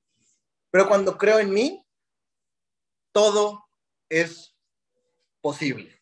[0.71, 1.85] Pero cuando creo en mí,
[3.11, 3.67] todo
[4.09, 4.55] es
[5.41, 6.01] posible.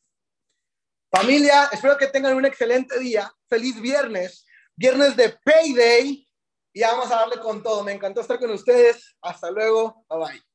[1.10, 3.32] Familia, espero que tengan un excelente día.
[3.48, 4.44] Feliz viernes.
[4.76, 6.28] Viernes de Payday.
[6.74, 7.82] Y vamos a darle con todo.
[7.82, 9.16] Me encantó estar con ustedes.
[9.22, 10.04] Hasta luego.
[10.10, 10.49] Bye bye.